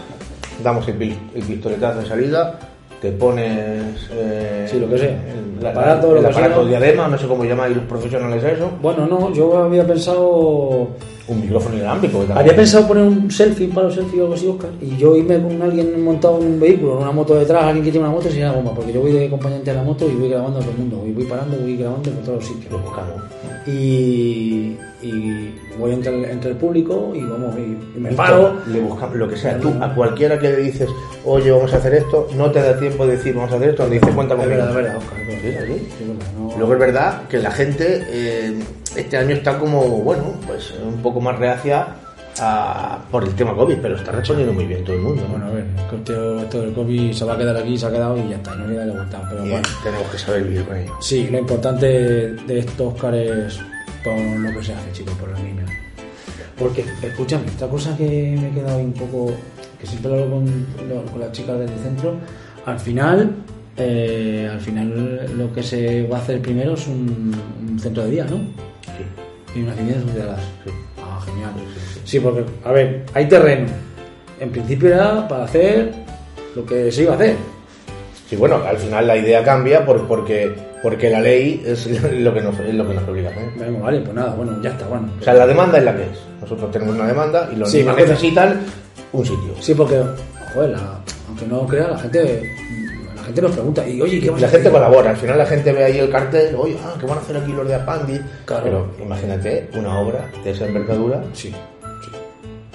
damos 0.63 0.87
el, 0.87 1.01
el 1.01 1.43
pistoletazo 1.43 1.99
de 1.99 2.05
salida, 2.05 2.59
te 3.01 3.11
pones... 3.11 4.09
eh, 4.11 4.67
Sí, 4.69 4.79
lo 4.79 4.89
que 4.89 4.97
sea. 4.97 5.09
El, 5.59 5.65
Aparato, 5.65 6.09
el 6.09 6.15
lo 6.15 6.21
que 6.21 6.27
aparato 6.35 6.61
sea. 6.61 6.69
diadema, 6.79 7.07
no 7.07 7.17
sé 7.17 7.27
cómo 7.27 7.43
llamáis 7.45 7.75
los 7.75 7.85
profesionales 7.85 8.43
a 8.43 8.51
eso. 8.51 8.69
Bueno, 8.81 9.05
no, 9.07 9.33
yo 9.33 9.57
había 9.57 9.85
pensado 9.87 10.89
Un 11.27 11.41
micrófono 11.41 11.75
inalámbrico. 11.75 12.19
también- 12.19 12.37
Había 12.37 12.55
pensado 12.55 12.87
poner 12.87 13.03
un 13.03 13.31
selfie, 13.31 13.65
un 13.67 13.73
palo 13.73 13.89
selfie 13.91 14.19
o 14.19 14.23
algo 14.23 14.35
así, 14.35 14.47
Oscar, 14.47 14.69
y 14.81 14.95
yo 14.97 15.15
irme 15.15 15.41
con 15.41 15.61
alguien 15.61 16.03
montado 16.03 16.39
en 16.39 16.45
un 16.47 16.59
vehículo, 16.59 16.93
en 16.97 16.97
una 17.03 17.11
moto 17.11 17.35
detrás, 17.35 17.63
alguien 17.63 17.83
que 17.83 17.91
tiene 17.91 18.05
una 18.07 18.15
moto, 18.15 18.29
sería 18.29 18.47
la 18.47 18.53
bomba, 18.53 18.73
porque 18.75 18.93
yo 18.93 19.01
voy 19.01 19.11
de 19.11 19.25
acompañante 19.25 19.71
a 19.71 19.73
la 19.73 19.83
moto 19.83 20.07
y 20.09 20.13
voy 20.15 20.29
grabando 20.29 20.59
a 20.59 20.61
todo 20.61 20.71
el 20.71 20.77
mundo, 20.77 21.03
y 21.07 21.11
voy 21.13 21.23
parando, 21.25 21.57
voy 21.57 21.77
grabando 21.77 22.11
por 22.11 22.23
todos 22.23 22.35
los 22.39 22.45
sitios. 22.45 22.71
Lo 22.71 22.79
buscamos. 22.79 23.13
Y, 23.67 24.77
y 25.01 25.53
voy 25.79 25.93
entre 25.93 26.15
el, 26.15 26.25
entre 26.25 26.51
el 26.51 26.57
público 26.57 27.11
y 27.15 27.21
vamos, 27.21 27.55
y, 27.57 27.97
y 27.97 27.99
me 27.99 28.11
paro. 28.11 28.53
Le 28.67 28.79
buscamos 28.81 29.15
lo 29.15 29.27
que 29.27 29.35
sea. 29.37 29.59
Tú 29.59 29.73
a 29.81 29.93
cualquiera 29.95 30.37
que 30.39 30.49
le 30.49 30.57
dices, 30.57 30.87
oye, 31.25 31.49
vamos 31.51 31.73
a 31.73 31.77
hacer 31.77 31.95
esto, 31.95 32.27
no 32.37 32.51
te 32.51 32.59
da 32.61 32.77
tiempo 32.79 33.05
de 33.07 33.17
decir, 33.17 33.33
vamos 33.33 33.51
a 33.51 33.55
hacer 33.55 33.69
esto, 33.69 33.87
le 33.87 33.95
dices, 33.95 34.13
cuenta 34.13 34.35
conmigo. 34.35 34.61
es 34.61 34.75
verdad, 34.75 34.97
Oscar, 34.97 35.19
es 35.19 35.43
verdad. 35.43 35.75
No- 36.37 36.57
Luego 36.57 36.73
es 36.73 36.79
verdad 36.79 37.21
que 37.27 37.39
la 37.39 37.51
gente 37.51 38.03
eh, 38.09 38.53
este 38.95 39.17
año 39.17 39.35
está 39.35 39.57
como, 39.59 39.81
bueno, 40.01 40.33
pues 40.45 40.73
un 40.83 41.01
poco 41.01 41.19
más 41.21 41.37
reacia 41.37 41.87
a- 42.39 42.99
por 43.11 43.23
el 43.23 43.33
tema 43.35 43.55
COVID, 43.55 43.77
pero 43.81 43.95
está 43.95 44.11
respondiendo 44.11 44.53
muy 44.53 44.65
bien 44.65 44.83
todo 44.83 44.95
el 44.95 45.01
mundo. 45.01 45.21
¿no? 45.23 45.29
Bueno, 45.29 45.45
a 45.47 45.49
ver, 45.51 45.65
que 45.89 45.95
esto, 46.43 46.61
del 46.61 46.73
COVID 46.73 47.11
se 47.13 47.25
va 47.25 47.33
a 47.33 47.37
quedar 47.37 47.55
aquí, 47.57 47.77
se 47.77 47.85
ha 47.85 47.91
quedado 47.91 48.17
y 48.17 48.29
ya 48.29 48.35
está, 48.37 48.55
no 48.55 48.67
le 48.67 48.75
da 48.75 48.85
la 48.85 48.93
vuelta. 48.93 49.21
Pero 49.29 49.41
bueno, 49.41 49.67
tenemos 49.83 50.07
que 50.09 50.17
saber 50.17 50.43
vivir 50.43 50.63
con 50.65 50.77
ello. 50.77 50.93
Sí, 51.01 51.27
lo 51.31 51.39
importante 51.39 51.85
de 51.87 52.59
estos 52.59 52.93
Oscar 52.93 53.15
es 53.15 53.59
por 54.03 54.17
lo 54.17 54.49
que 54.59 54.63
se 54.65 54.73
hace, 54.73 54.91
chicos, 54.91 55.13
por 55.15 55.29
los 55.29 55.39
niños. 55.39 55.69
Porque, 56.57 56.85
escúchame, 57.01 57.45
esta 57.47 57.67
cosa 57.67 57.95
que 57.97 58.37
me 58.39 58.47
he 58.49 58.51
quedado 58.51 58.77
ahí 58.79 58.85
un 58.85 58.93
poco, 58.93 59.31
que 59.79 59.85
siempre 59.87 60.11
lo 60.11 60.23
hablo 60.23 60.35
con, 60.35 60.65
lo- 60.87 61.05
con 61.11 61.19
las 61.19 61.31
chicas 61.33 61.59
del 61.59 61.69
centro, 61.69 62.15
al 62.65 62.79
final, 62.79 63.31
eh, 63.77 64.49
al 64.51 64.59
final 64.61 65.37
lo 65.37 65.51
que 65.53 65.61
se 65.63 66.07
va 66.07 66.17
a 66.17 66.21
hacer 66.21 66.41
primero 66.41 66.73
es 66.75 66.87
un, 66.87 67.33
un 67.69 67.79
centro 67.79 68.03
de 68.03 68.11
día, 68.11 68.25
¿no? 68.25 68.37
Y 69.55 69.61
unas 69.61 69.77
niñas 69.77 70.03
cuidadas. 70.03 70.41
Sí. 70.65 70.71
Ah, 71.01 71.19
genial. 71.25 71.51
Sí, 72.03 72.19
porque, 72.19 72.43
a 72.63 72.71
ver, 72.71 73.05
hay 73.13 73.27
terreno. 73.27 73.67
En 74.39 74.49
principio 74.51 74.89
era 74.89 75.27
para 75.27 75.45
hacer 75.45 75.91
lo 76.55 76.65
que 76.65 76.91
se 76.91 77.03
iba 77.03 77.13
a 77.13 77.15
hacer. 77.15 77.35
Sí, 78.29 78.35
bueno, 78.35 78.55
al 78.67 78.77
final 78.77 79.07
la 79.07 79.15
idea 79.17 79.43
cambia 79.43 79.85
por- 79.85 80.07
porque, 80.07 80.53
porque 80.83 81.09
la 81.09 81.21
ley 81.21 81.63
es 81.65 81.85
lo 82.19 82.33
que 82.33 82.41
nos, 82.41 82.59
es 82.59 82.73
lo 82.73 82.87
que 82.87 82.93
nos 82.95 83.07
obliga 83.07 83.29
a 83.29 83.31
hacer. 83.31 83.49
Venga, 83.57 83.79
vale, 83.79 84.01
pues 84.01 84.13
nada, 84.13 84.33
bueno, 84.35 84.61
ya 84.61 84.71
está, 84.71 84.87
bueno. 84.87 85.07
O 85.19 85.23
sea, 85.23 85.33
la 85.35 85.47
demanda 85.47 85.77
es 85.77 85.83
la 85.85 85.95
que 85.95 86.03
es. 86.03 86.19
Nosotros 86.41 86.71
tenemos 86.71 86.95
una 86.95 87.07
demanda 87.07 87.49
y 87.53 87.55
los 87.55 87.71
Sí, 87.71 87.77
niños 87.79 87.95
necesitan 87.97 88.59
un 89.13 89.23
sitio. 89.25 89.53
Sí, 89.61 89.73
porque, 89.73 90.01
joder, 90.53 90.71
la- 90.71 90.99
aunque 91.29 91.45
no 91.47 91.65
crea, 91.65 91.87
la 91.89 91.97
gente, 91.97 92.43
gente 93.25 93.41
nos 93.41 93.51
pregunta, 93.51 93.87
y 93.87 94.01
oye, 94.01 94.19
¿qué 94.21 94.29
vas 94.29 94.41
La 94.41 94.47
a 94.47 94.49
gente 94.51 94.67
hacer? 94.69 94.79
colabora, 94.81 95.09
al 95.11 95.17
final 95.17 95.37
la 95.37 95.45
gente 95.45 95.71
ve 95.73 95.83
ahí 95.83 95.99
el 95.99 96.09
cartel, 96.09 96.55
oye, 96.57 96.77
ah, 96.83 96.93
¿qué 96.99 97.05
van 97.05 97.17
a 97.17 97.21
hacer 97.21 97.37
aquí 97.37 97.51
los 97.51 97.67
de 97.67 97.75
Apandi? 97.75 98.19
Claro. 98.45 98.63
Pero 98.63 98.87
imagínate 99.03 99.69
una 99.75 99.99
obra 99.99 100.29
de 100.43 100.51
esa 100.51 100.65
envergadura. 100.65 101.21
Sí, 101.33 101.49
sí. 101.49 102.11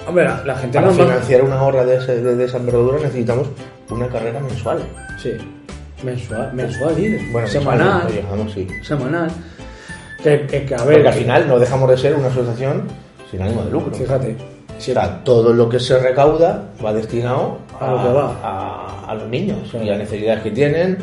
Hombre, 0.07 0.25
la, 0.25 0.43
la 0.45 0.55
gente 0.55 0.77
Para 0.79 0.87
no 0.87 0.93
financiar 0.93 1.41
una 1.43 1.61
obra 1.63 1.85
de, 1.85 1.95
ese- 1.97 2.21
de- 2.21 2.35
de 2.35 2.45
esa 2.45 2.57
envergadura 2.57 2.97
necesitamos 2.99 3.47
una 3.89 4.07
carrera 4.07 4.39
mensual. 4.39 4.79
Sí, 5.21 5.31
mensual, 6.03 6.53
mensual, 6.53 6.95
dice. 6.95 7.19
Bueno, 7.31 7.47
semanal, 7.47 8.07
mensual, 8.13 8.51
sí. 8.53 8.67
semanal. 8.83 9.31
Que, 10.23 10.45
que, 10.47 10.65
que, 10.65 10.75
a 10.75 10.83
ver, 10.83 10.95
Porque 10.97 11.07
al 11.07 11.13
final 11.15 11.47
no 11.47 11.59
dejamos 11.59 11.89
de 11.89 11.97
ser 11.97 12.15
una 12.15 12.27
asociación 12.27 12.83
sin 13.29 13.41
ánimo 13.41 13.63
de 13.63 13.71
lucro. 13.71 13.93
fíjate, 13.93 14.35
O 14.77 14.81
sea, 14.81 15.23
todo 15.23 15.53
lo 15.53 15.67
que 15.69 15.79
se 15.79 15.97
recauda 15.99 16.63
va 16.83 16.93
destinado 16.93 17.57
a, 17.81 17.87
A 17.89 17.91
lo 17.95 18.03
que 18.07 18.13
va. 18.13 18.35
a- 18.43 19.05
a 19.11 19.15
los 19.15 19.27
niños 19.27 19.57
Claro. 19.69 19.85
y 19.85 19.89
a 19.89 19.97
necesidades 19.97 20.41
que 20.43 20.51
tienen 20.51 20.97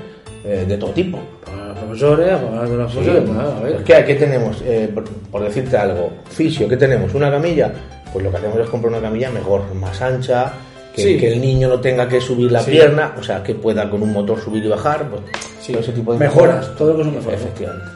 eh, 0.44 0.64
de 0.66 0.76
todo 0.78 0.90
tipo. 0.92 1.18
para 1.44 1.68
los 1.68 1.78
profesores, 1.78 2.28
para 2.38 2.62
los 2.66 2.92
Sí. 2.92 2.98
profesores, 2.98 3.24
pues, 3.26 3.38
a 3.38 3.60
ver. 3.60 3.84
¿qué, 3.84 4.04
qué 4.06 4.14
tenemos? 4.14 4.62
Eh, 4.64 4.90
por, 4.94 5.04
por 5.04 5.42
decirte 5.42 5.76
algo, 5.76 6.10
fisio, 6.30 6.68
¿qué 6.68 6.76
tenemos? 6.76 7.12
¿Una 7.14 7.30
camilla? 7.30 7.72
Pues 8.12 8.24
lo 8.24 8.30
que 8.30 8.36
hacemos 8.38 8.58
es 8.60 8.68
comprar 8.68 8.92
una 8.92 9.02
camilla 9.02 9.30
mejor, 9.30 9.62
más 9.74 10.00
ancha, 10.00 10.52
que, 10.94 11.02
Sí. 11.02 11.18
que 11.18 11.32
el 11.32 11.40
niño 11.40 11.68
no 11.68 11.80
tenga 11.80 12.08
que 12.08 12.20
subir 12.20 12.50
la 12.52 12.60
Sí. 12.60 12.70
pierna, 12.70 13.14
o 13.18 13.22
sea, 13.22 13.42
que 13.42 13.54
pueda 13.54 13.90
con 13.90 14.02
un 14.02 14.12
motor 14.12 14.40
subir 14.40 14.64
y 14.64 14.68
bajar, 14.68 15.08
pues 15.10 15.22
Sí. 15.60 15.72
todo 15.72 15.82
ese 15.82 15.92
tipo 15.92 16.12
de 16.12 16.18
Mejoras, 16.20 16.74
todo 16.76 16.92
lo 16.92 16.98
que 16.98 17.04
son 17.04 17.14
mejoras. 17.16 17.40
Efectivamente. 17.40 17.86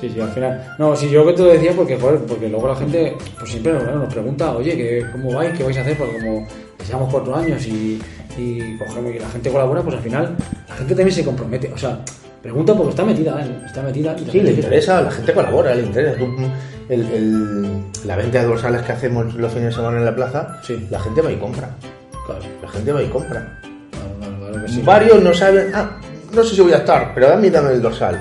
Sí, 0.00 0.10
sí, 0.10 0.20
al 0.20 0.30
final. 0.30 0.74
No, 0.78 0.94
si 0.96 1.08
yo 1.10 1.24
que 1.26 1.32
te 1.32 1.42
lo 1.42 1.48
decía 1.52 1.72
porque, 1.76 1.96
joder, 1.98 2.20
porque 2.20 2.48
luego 2.48 2.68
la 2.68 2.74
gente 2.76 3.16
pues 3.38 3.50
siempre 3.50 3.72
bueno, 3.72 3.96
nos 3.96 4.12
pregunta, 4.12 4.52
oye, 4.52 4.76
¿qué, 4.76 5.06
¿cómo 5.12 5.32
vais? 5.34 5.56
¿Qué 5.56 5.62
vais 5.64 5.76
a 5.78 5.80
hacer? 5.80 5.96
Porque 5.96 6.18
como 6.18 6.46
llevamos 6.86 7.12
cuatro 7.12 7.34
años 7.36 7.66
y, 7.66 8.00
y 8.36 8.76
cogemos 8.78 9.14
y 9.14 9.18
la 9.18 9.28
gente 9.28 9.50
colabora, 9.50 9.82
pues 9.82 9.96
al 9.96 10.02
final 10.02 10.36
la 10.68 10.74
gente 10.74 10.94
también 10.94 11.14
se 11.14 11.24
compromete. 11.24 11.72
O 11.72 11.78
sea, 11.78 11.98
pregunta 12.42 12.74
porque 12.74 12.90
está 12.90 13.04
metida, 13.04 13.40
¿eh? 13.44 13.62
está 13.66 13.82
metida. 13.82 14.16
Y 14.18 14.30
Sí, 14.30 14.40
le 14.40 14.52
interesa, 14.52 15.00
la 15.02 15.10
gente 15.10 15.32
colabora, 15.32 15.74
le 15.74 15.82
interesa. 15.82 16.18
Tú, 16.18 16.26
el- 16.88 17.10
el- 17.12 17.82
la 18.04 18.16
venta 18.16 18.40
de 18.40 18.46
dorsales 18.46 18.82
que 18.82 18.92
hacemos 18.92 19.34
los 19.34 19.52
fines 19.52 19.68
de 19.68 19.72
semana 19.76 19.98
en 19.98 20.04
la 20.04 20.14
plaza, 20.14 20.58
Sí. 20.62 20.86
la 20.90 20.98
gente 21.00 21.20
va 21.22 21.30
y 21.32 21.36
compra. 21.36 21.70
Claro, 22.26 22.42
La 22.62 22.68
gente 22.68 22.92
va 22.92 23.02
y 23.02 23.08
compra. 23.08 23.58
claro, 24.18 24.38
claro, 24.50 24.64
que 24.66 24.72
sí. 24.72 24.82
Varios 24.82 25.22
no 25.22 25.32
saben, 25.34 25.70
ah, 25.74 25.98
no 26.32 26.42
sé 26.44 26.54
si 26.54 26.60
voy 26.60 26.72
a 26.72 26.78
estar, 26.78 27.12
pero 27.14 27.28
dame, 27.28 27.50
dame 27.50 27.72
el 27.72 27.82
dorsal. 27.82 28.20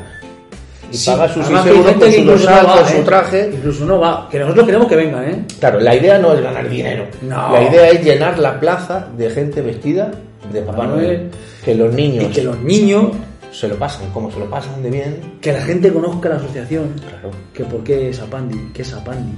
Y 0.92 0.98
Sí, 0.98 1.10
paga 1.10 1.28
sus 1.34 1.44
además 1.46 1.64
6 1.64 1.64
que 1.64 1.70
hay 1.72 1.78
euros 1.78 1.94
con 1.94 2.02
que 2.02 2.12
su 2.16 2.20
incluso 2.22 2.46
dorsal, 2.46 2.64
no 2.64 2.70
va, 2.70 2.78
con 2.82 2.88
su 2.88 2.98
¿eh? 2.98 3.04
traje. 3.06 3.50
Incluso 3.54 3.86
no 3.86 4.00
va, 4.00 4.28
que 4.30 4.40
nosotros 4.40 4.66
queremos 4.66 4.88
que 4.88 4.96
vengan, 4.96 5.24
¿eh? 5.24 5.46
Claro, 5.60 5.80
la 5.80 5.96
idea 5.96 6.18
no 6.18 6.34
es 6.34 6.42
ganar 6.42 6.70
dinero. 6.70 7.06
No. 7.22 7.52
La 7.54 7.64
idea 7.64 7.90
es 7.90 8.04
llenar 8.04 8.38
la 8.40 8.60
plaza 8.60 9.08
de 9.18 9.30
gente 9.30 9.62
vestida 9.62 10.12
de 10.52 10.62
Papá 10.62 10.88
Noel. 10.88 11.30
Que 11.64 11.76
los 11.76 11.94
Y 11.94 11.96
niños 11.96 12.26
que 12.36 12.44
los 12.44 12.60
niños, 12.60 13.12
se 13.52 13.68
lo 13.68 13.76
pasan, 13.76 14.10
como 14.12 14.32
se 14.32 14.40
lo 14.40 14.50
pasan 14.50 14.82
de 14.84 14.90
bien. 14.90 15.20
que 15.42 15.52
la 15.54 15.62
gente 15.62 15.92
conozca 15.94 16.30
la 16.30 16.36
asociación, 16.36 16.94
Claro. 17.00 17.32
que 17.54 17.64
por 17.66 17.84
qué 17.84 18.10
es 18.10 18.20
Apandi, 18.20 18.72
qué 18.74 18.82
es 18.82 18.94
Apandi, 18.94 19.34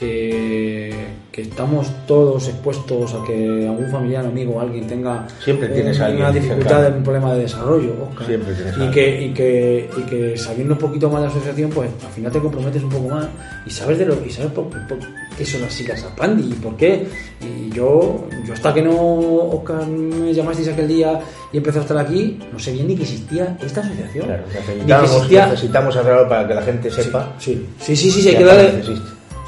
que, 0.00 0.94
que 1.30 1.42
estamos 1.42 1.86
todos 2.06 2.48
expuestos 2.48 3.12
a 3.14 3.22
que 3.24 3.66
algún 3.68 3.88
familiar, 3.90 4.24
amigo 4.24 4.58
alguien 4.60 4.86
tenga 4.86 5.26
Siempre 5.44 5.68
tienes 5.68 5.98
un- 5.98 6.02
alguien 6.04 6.22
una 6.22 6.32
dificultad, 6.32 6.96
un 6.96 7.02
problema 7.02 7.34
de 7.34 7.40
desarrollo, 7.42 7.92
Óscar. 8.10 8.26
Siempre 8.26 8.54
tienes 8.54 8.76
y 8.78 8.90
que, 8.90 9.22
y, 9.26 9.34
que, 9.34 9.90
y 9.98 10.00
que 10.02 10.38
sabiendo 10.38 10.72
un 10.74 10.80
poquito 10.80 11.10
más 11.10 11.20
de 11.20 11.26
la 11.28 11.32
asociación, 11.34 11.70
pues 11.70 11.90
al 12.04 12.12
final 12.12 12.32
te 12.32 12.40
comprometes 12.40 12.82
un 12.82 12.88
poco 12.88 13.08
más 13.10 13.26
y 13.66 13.70
sabes 13.70 13.98
de 13.98 14.06
lo 14.06 14.14
y 14.26 14.30
sabes 14.30 14.50
por, 14.52 14.64
por 14.68 14.98
qué 15.36 15.44
son 15.44 15.60
las 15.60 15.72
siglas 15.74 16.02
Apandi 16.02 16.44
y 16.50 16.54
por 16.54 16.76
qué. 16.76 17.06
Y 17.40 17.70
yo, 17.74 18.24
yo 18.46 18.54
hasta 18.54 18.72
que 18.72 18.82
no 18.82 18.94
Oscar 18.96 19.86
me 19.86 20.32
llamasteis 20.32 20.68
aquel 20.68 20.88
día 20.88 21.20
y 21.52 21.58
empezó 21.58 21.78
a 21.80 21.82
estar 21.82 21.98
aquí, 21.98 22.38
no 22.52 22.58
sé 22.58 22.72
bien 22.72 22.86
ni 22.88 22.96
que 22.96 23.02
existía 23.02 23.56
esta 23.62 23.80
asociación. 23.82 24.24
Claro, 24.26 24.42
Ni 24.46 24.52
que 24.52 24.72
necesitamos, 24.72 25.10
existía- 25.16 25.46
necesitamos 25.46 25.96
hacer 25.96 26.12
algo 26.12 26.28
para 26.28 26.48
que 26.48 26.54
la 26.54 26.62
gente 26.62 26.90
sepa. 26.90 27.34
Sí, 27.38 27.66
sí, 27.78 27.94
sí, 27.96 28.10
sí, 28.10 28.22
sí, 28.22 28.28
hay 28.30 28.34
que 28.36 28.38
que 28.40 28.44
darle. 28.46 28.82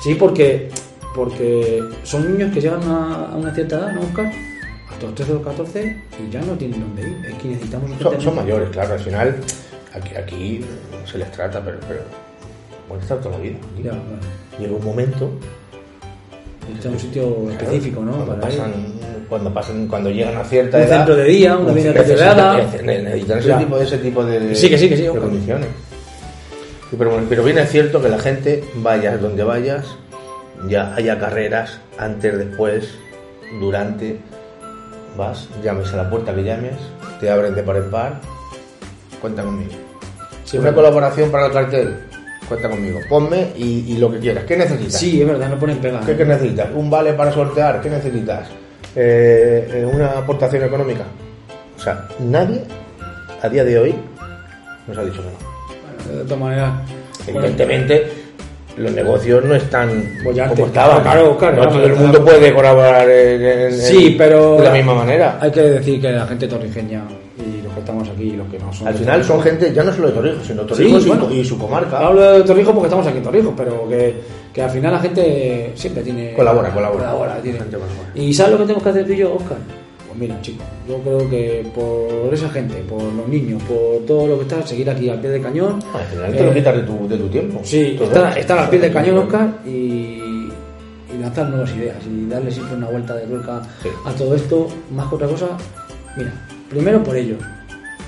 Sí, 0.03 0.15
porque 0.15 0.69
porque 1.15 1.83
son 2.05 2.33
niños 2.33 2.53
que 2.55 2.61
llegan 2.61 2.83
a, 2.85 3.33
a 3.33 3.37
una 3.37 3.55
cierta 3.55 3.77
edad, 3.79 3.93
¿no, 3.93 4.01
Oscar? 4.01 4.27
A 4.27 5.03
los 5.03 5.15
13 5.15 5.33
o 5.35 5.43
14 5.43 5.97
y 6.27 6.31
ya 6.33 6.41
no 6.41 6.53
tienen 6.55 6.81
dónde 6.81 7.03
ir. 7.03 7.27
Es 7.27 7.35
que 7.35 7.49
necesitamos 7.49 7.91
un 7.91 7.99
Son, 7.99 8.21
son 8.21 8.37
mayores, 8.37 8.71
claro, 8.71 8.95
al 8.95 9.01
final 9.01 9.37
aquí, 9.95 10.15
aquí 10.17 10.61
se 11.11 11.19
les 11.19 11.31
trata, 11.33 11.61
pero, 11.63 11.79
pero 11.87 12.01
pueden 12.89 13.03
estar 13.03 13.19
toda 13.21 13.37
la 13.37 13.43
vida. 13.43 13.57
Ya, 13.83 13.91
bueno. 13.93 14.03
Llega 14.59 14.75
un 14.75 14.85
momento 14.85 15.31
Necesita 16.69 16.89
un 16.91 16.99
sitio 16.99 17.51
específico, 17.51 18.01
¿no? 18.03 18.13
Cuando 18.13 18.35
Para 18.37 18.47
pasan, 18.47 18.73
cuando 19.29 19.53
pasan, 19.53 19.89
cuando 19.89 20.11
llegan 20.11 20.37
a 20.37 20.45
cierta 20.45 20.77
Un 20.77 20.83
edad. 20.85 20.97
centro 20.99 21.17
de 21.17 21.25
día, 21.25 21.57
una 21.57 21.73
vida 21.73 21.89
integrada. 21.89 22.57
Necesitan 22.57 23.39
ese 23.39 23.53
tipo, 23.55 23.79
ese 23.79 23.99
tipo 23.99 24.25
de, 24.25 24.55
Sí, 24.55 24.69
que 24.71 24.79
sí, 24.79 24.89
que 24.89 24.97
sí, 24.97 25.03
de 25.03 25.09
condiciones. 25.09 25.69
Pero, 26.97 27.11
bueno, 27.11 27.27
pero 27.29 27.43
bien 27.43 27.59
es 27.59 27.71
cierto 27.71 28.03
que 28.03 28.09
la 28.09 28.19
gente, 28.19 28.63
vayas 28.77 29.21
donde 29.21 29.43
vayas, 29.43 29.87
ya 30.69 30.95
haya 30.95 31.19
carreras 31.19 31.81
antes, 31.99 32.39
después, 32.39 32.95
durante. 33.61 34.21
Vas, 35.17 35.49
llames 35.63 35.93
a 35.93 35.99
la 35.99 36.11
puerta 36.11 36.35
que 36.35 36.43
llames, 36.43 36.77
te 37.21 37.31
abren 37.31 37.55
de 37.55 37.63
par 37.63 37.77
en 37.77 37.91
par. 37.91 38.21
Cuenta 39.21 39.43
conmigo. 39.43 39.73
Sí, 40.45 40.59
Una 40.59 40.75
colaboración 40.75 41.31
para 41.31 41.47
el 41.47 41.53
cartel, 41.53 41.97
cuenta 42.49 42.69
conmigo. 42.69 42.99
Ponme 43.09 43.53
y, 43.57 43.93
y 43.93 43.97
lo 43.99 44.11
que 44.11 44.19
quieras. 44.19 44.45
¿Qué 44.45 44.57
necesitas? 44.57 44.99
Sí, 44.99 45.21
es 45.21 45.27
verdad, 45.27 45.49
no 45.49 45.59
ponen 45.59 45.79
pega. 45.79 46.01
¿Qué, 46.01 46.17
qué 46.17 46.25
necesitas? 46.25 46.69
¿Un 46.75 46.91
vale 46.91 47.13
para 47.15 47.33
sortear? 47.33 47.81
¿Qué 47.81 47.89
necesitas? 47.89 48.49
Eh, 48.95 49.71
eh, 49.73 49.91
¿Una 49.91 50.19
aportación 50.19 50.65
económica? 50.65 51.05
O 51.77 51.81
sea, 51.81 52.07
nadie 52.21 52.63
a 53.43 53.49
día 53.49 53.65
de 53.65 53.79
hoy 53.79 53.95
nos 54.87 54.99
ha 54.99 55.05
dicho 55.05 55.23
que 55.23 55.29
no. 55.29 55.52
De 56.09 56.25
todas 56.25 56.39
maneras. 56.39 56.73
bueno, 57.27 57.41
Evidentemente, 57.41 58.07
los 58.77 58.93
negocios 58.93 59.45
no 59.45 59.55
están 59.55 59.91
Bollantes. 60.25 60.55
como 60.57 60.67
estaban. 60.69 61.03
Claro, 61.03 61.37
claro, 61.37 61.57
no 61.57 61.63
claro, 61.63 61.73
todo 61.77 61.87
el 61.87 61.97
mundo 61.97 62.25
puede 62.25 62.55
colaborar 62.55 63.09
en- 63.09 63.43
en- 63.45 63.73
Sí, 63.81 64.15
pero. 64.17 64.57
de 64.57 64.65
la 64.65 64.73
misma 64.73 64.95
manera. 64.95 65.39
Hay 65.41 65.51
que 65.51 65.61
decir 65.63 66.01
que 66.01 66.11
la 66.13 66.27
gente 66.27 66.49
torrijeña 66.49 67.03
y 67.39 67.63
los 67.63 67.73
que 67.75 67.81
estamos 67.81 68.09
aquí 68.09 68.23
y 68.25 68.37
los 68.37 68.49
que 68.49 68.59
no 68.59 68.73
son. 68.73 68.89
Al 68.89 68.95
final 68.95 69.25
son 69.25 69.43
gente 69.43 69.73
ya 69.75 69.83
no 69.85 69.93
solo 69.93 70.09
de 70.09 70.15
Torrijos, 70.15 70.47
sino 70.47 70.63
Torrijos 70.63 71.03
Sí, 71.03 71.09
y, 71.09 71.13
bueno. 71.13 71.31
y 71.35 71.45
su 71.45 71.59
comarca. 71.59 71.99
Hablo 71.99 72.33
de 72.33 72.43
Torrijos 72.45 72.73
porque 72.73 72.87
estamos 72.87 73.07
aquí 73.07 73.19
en 73.19 73.23
Torrijos, 73.25 73.53
pero 73.57 73.89
que, 73.89 74.15
que 74.55 74.63
al 74.63 74.71
final 74.71 74.93
la 74.93 75.01
gente 75.01 75.73
siempre 75.75 76.03
tiene. 76.03 76.33
Colabora, 76.35 76.71
colabora. 76.71 77.05
colabora, 77.05 77.37
tiene. 77.43 77.59
Gente 77.59 77.77
colabora. 77.77 78.09
¿Y 78.15 78.33
sabes 78.33 78.53
lo 78.53 78.59
que 78.59 78.63
tenemos 78.65 78.83
que 78.83 78.89
hacer 78.89 79.07
tú 79.07 79.13
y 79.13 79.17
yo, 79.19 79.35
Oscar? 79.35 79.59
Pues 80.13 80.21
mira, 80.29 80.39
chicos, 80.43 80.67
yo 80.87 80.99
creo 80.99 81.31
que 81.31 81.67
por 81.75 82.35
esa 82.35 82.51
gente, 82.51 82.75
por 82.89 83.03
los 83.03 83.27
niños, 83.29 83.63
por 83.63 84.05
todo 84.07 84.27
lo 84.27 84.37
que 84.37 84.43
está, 84.43 84.67
seguir 84.67 84.91
aquí 84.91 85.09
al 85.09 85.19
pie 85.21 85.31
del 85.31 85.41
cañón. 85.43 85.79
Al 85.95 86.05
final 86.05 86.33
te 86.37 86.43
lo 86.45 86.51
Eh, 86.51 86.55
quitas 86.55 86.77
de 86.77 86.83
tu, 86.83 87.09
de 87.09 87.17
tu 87.17 87.29
tiempo. 87.29 87.61
Sí, 87.65 87.99
estar, 87.99 88.59
al 88.59 88.69
pie 88.69 88.79
del 88.79 88.93
cañón, 88.93 89.17
Oscar, 89.19 89.49
y, 89.65 89.71
y 89.71 91.19
lanzar 91.19 91.49
nuevas 91.49 91.75
ideas 91.75 91.97
y 92.07 92.27
darle 92.29 92.51
siempre 92.51 92.77
una 92.77 92.89
vuelta 92.89 93.15
de 93.15 93.27
tuerca 93.27 93.63
Sí. 93.83 93.89
a 94.05 94.13
todo 94.13 94.35
esto, 94.35 94.69
más 94.95 95.09
que 95.09 95.15
otra 95.15 95.29
cosa. 95.29 95.47
Mira, 96.15 96.31
primero 96.69 97.03
por 97.03 97.17
ellos, 97.17 97.39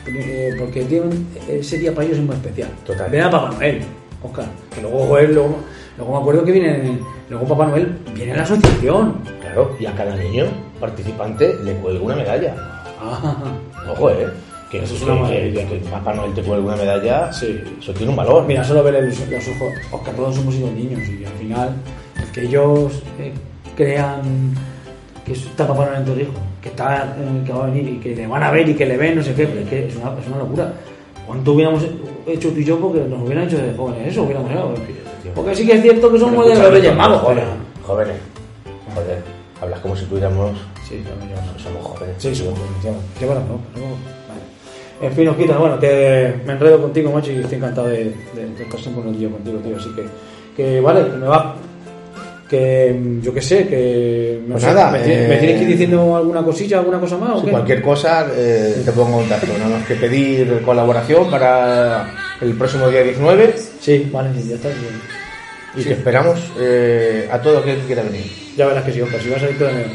eh, 0.07 0.51
porque 0.59 0.85
tienen, 0.85 1.27
ese 1.49 1.79
día 1.79 1.95
para 1.95 2.07
ellos 2.07 2.19
es 2.19 2.25
muy 2.25 2.35
especial. 2.37 2.69
Total. 2.85 3.11
Ven 3.11 3.23
a 3.23 3.31
Papá 3.31 3.51
Noel, 3.55 3.81
Oscar, 4.23 4.45
que 4.75 4.83
luego, 4.83 5.07
joder, 5.07 5.31
luego, 5.31 5.57
luego 5.97 6.13
me 6.13 6.19
acuerdo 6.19 6.45
que 6.45 6.53
viene, 6.53 6.99
luego 7.31 7.47
Papá 7.47 7.67
Noel 7.69 7.97
viene 8.15 8.33
a 8.33 8.37
la 8.37 8.43
asociación. 8.43 9.15
Claro, 9.41 9.75
y 9.81 9.87
a 9.87 9.95
cada 9.95 10.15
niño 10.17 10.45
participante 10.81 11.57
le 11.65 11.75
cuelga 11.77 12.03
una 12.05 12.17
medalla. 12.17 12.55
Ah, 13.01 13.37
Ojo, 13.93 14.11
eh. 14.11 14.27
Que 14.71 14.83
Eso 14.83 14.95
es 14.95 15.01
que- 15.01 15.05
una 15.11 15.15
que- 15.15 15.21
maravilla. 15.35 15.69
Que, 15.69 15.77
Papá 15.91 16.15
Noel 16.15 16.35
te 16.35 16.43
cuelgue 16.43 16.67
una 16.67 16.77
medalla, 16.77 17.33
Sí. 17.33 17.61
eso 17.79 17.93
tiene 17.93 18.11
un 18.11 18.17
valor. 18.17 18.45
Mira, 18.47 18.65
solo 18.65 18.83
ver 18.83 18.97
el- 18.97 19.09
los 19.09 19.17
ojos, 19.49 19.73
Oscar, 19.93 20.15
todos 20.15 20.37
hemos 20.39 20.55
sido 20.55 20.71
niños 20.71 21.01
y 21.09 21.25
al 21.25 21.33
final, 21.35 21.71
el 22.21 22.33
que 22.33 22.43
ellos 22.43 23.03
eh, 23.21 23.33
crean 23.77 24.55
que 25.25 25.33
está 25.33 25.67
Papá 25.69 25.87
Noel 25.87 25.99
en 25.99 26.05
tu 26.07 26.21
hijo, 26.21 26.33
que 26.61 26.71
está 26.71 27.15
eh, 27.19 27.43
que 27.47 27.53
va 27.53 27.65
a 27.65 27.67
venir 27.71 27.89
y 27.89 27.97
que 27.99 28.17
le 28.17 28.27
van 28.27 28.43
a 28.43 28.51
ver 28.51 28.69
y 28.69 28.75
que 28.75 28.85
le 28.87 28.97
ven, 28.97 29.17
no 29.17 29.23
sé 29.23 29.33
qué, 29.35 29.47
pero 29.47 29.61
es 29.61 29.69
que 29.69 29.87
es 29.87 29.97
una, 29.97 30.13
es 30.21 30.27
una 30.27 30.39
locura. 30.39 30.73
¿Cuánto 31.27 31.53
hubiéramos 31.53 31.83
hecho 32.27 32.51
tú 32.51 32.59
y 32.59 32.65
yo 32.65 32.79
porque 32.79 33.01
nos 33.01 33.23
hubieran 33.23 33.45
hecho 33.45 33.57
de 33.59 33.73
jóvenes 33.77 34.09
eso? 34.09 34.25
Hubiéramos 34.25 34.51
hecho? 34.51 34.75
Porque 35.35 35.55
sí 35.55 35.67
que 35.67 35.75
es 35.75 35.83
cierto 35.83 36.11
que 36.13 36.19
somos 36.19 36.45
de 36.45 36.51
los 36.51 36.59
escúchame, 36.59 36.79
Reyes 36.81 36.97
Magos. 36.97 37.21
Jóvenes, 37.23 37.45
jóvenes. 37.87 38.17
Joder, 38.95 39.23
hablas 39.65 39.81
como 39.81 39.97
si 39.97 40.05
tuviéramos. 40.07 40.57
Sí, 40.89 41.03
yo- 41.05 41.63
Somos 41.63 41.85
jóvenes. 41.85 42.17
Sí, 42.19 42.35
somos 42.35 42.59
jóvenes. 42.59 43.03
Qué 43.19 43.27
bueno, 43.27 43.41
¿no? 43.49 43.61
En 45.07 45.13
fin, 45.13 45.29
os 45.29 45.37
quita, 45.37 45.59
bueno, 45.59 45.79
que 45.79 46.35
me 46.47 46.53
enredo 46.53 46.81
contigo, 46.81 47.11
macho, 47.13 47.33
y 47.33 47.37
estoy 47.41 47.59
encantado 47.59 47.89
de, 47.89 48.05
de, 48.35 48.47
de 48.57 48.63
estar 48.63 48.81
siempre 48.81 49.03
un 49.09 49.19
día 49.19 49.29
contigo, 49.29 49.59
tío. 49.59 49.77
Así 49.77 49.91
que, 49.95 50.05
que 50.57 50.81
vale, 50.81 51.05
que 51.11 51.17
me 51.17 51.27
va. 51.27 51.57
Que 52.49 53.19
yo 53.23 53.33
qué 53.35 53.41
sé, 53.43 53.67
que. 53.67 54.41
Pues 54.51 54.63
nada, 54.63 54.91
¿me, 54.93 54.99
eh, 54.99 55.27
¿Me 55.29 55.37
tienes 55.39 55.57
que 55.57 55.63
ir 55.65 55.69
diciendo 55.71 56.17
alguna 56.17 56.43
cosilla, 56.45 56.79
alguna 56.79 57.01
cosa 57.01 57.17
más 57.17 57.31
o 57.37 57.41
Si 57.41 57.47
qué? 57.47 57.51
cualquier 57.51 57.83
cosa, 57.83 58.27
eh, 58.37 58.83
te 58.85 58.93
pongo 58.93 59.09
en 59.21 59.29
contacto. 59.29 59.47
Nada 59.59 59.79
más 59.79 59.87
que 59.87 59.95
pedir 59.97 60.63
colaboración 60.65 61.31
para 61.31 62.11
el 62.41 62.53
próximo 62.55 62.89
día 62.89 63.03
19 63.03 63.55
Sí, 63.81 64.09
vale, 64.13 64.29
ya 64.47 64.55
está. 64.57 64.69
sí. 64.71 64.77
y 65.77 65.83
Sí. 65.83 65.89
que 65.89 65.95
esperamos 65.95 66.39
eh, 66.61 67.29
a 67.33 67.41
todo 67.43 67.59
aquel 67.59 67.79
que 67.81 67.87
quiera 67.87 68.03
venir. 68.03 68.31
Ya 68.57 68.67
verás 68.67 68.85
que 68.85 68.93
sí, 68.93 69.01
Oscar, 69.01 69.21
si 69.21 69.29
vas 69.31 69.43
a 69.43 69.51
ir 69.51 69.63
el... 69.63 69.87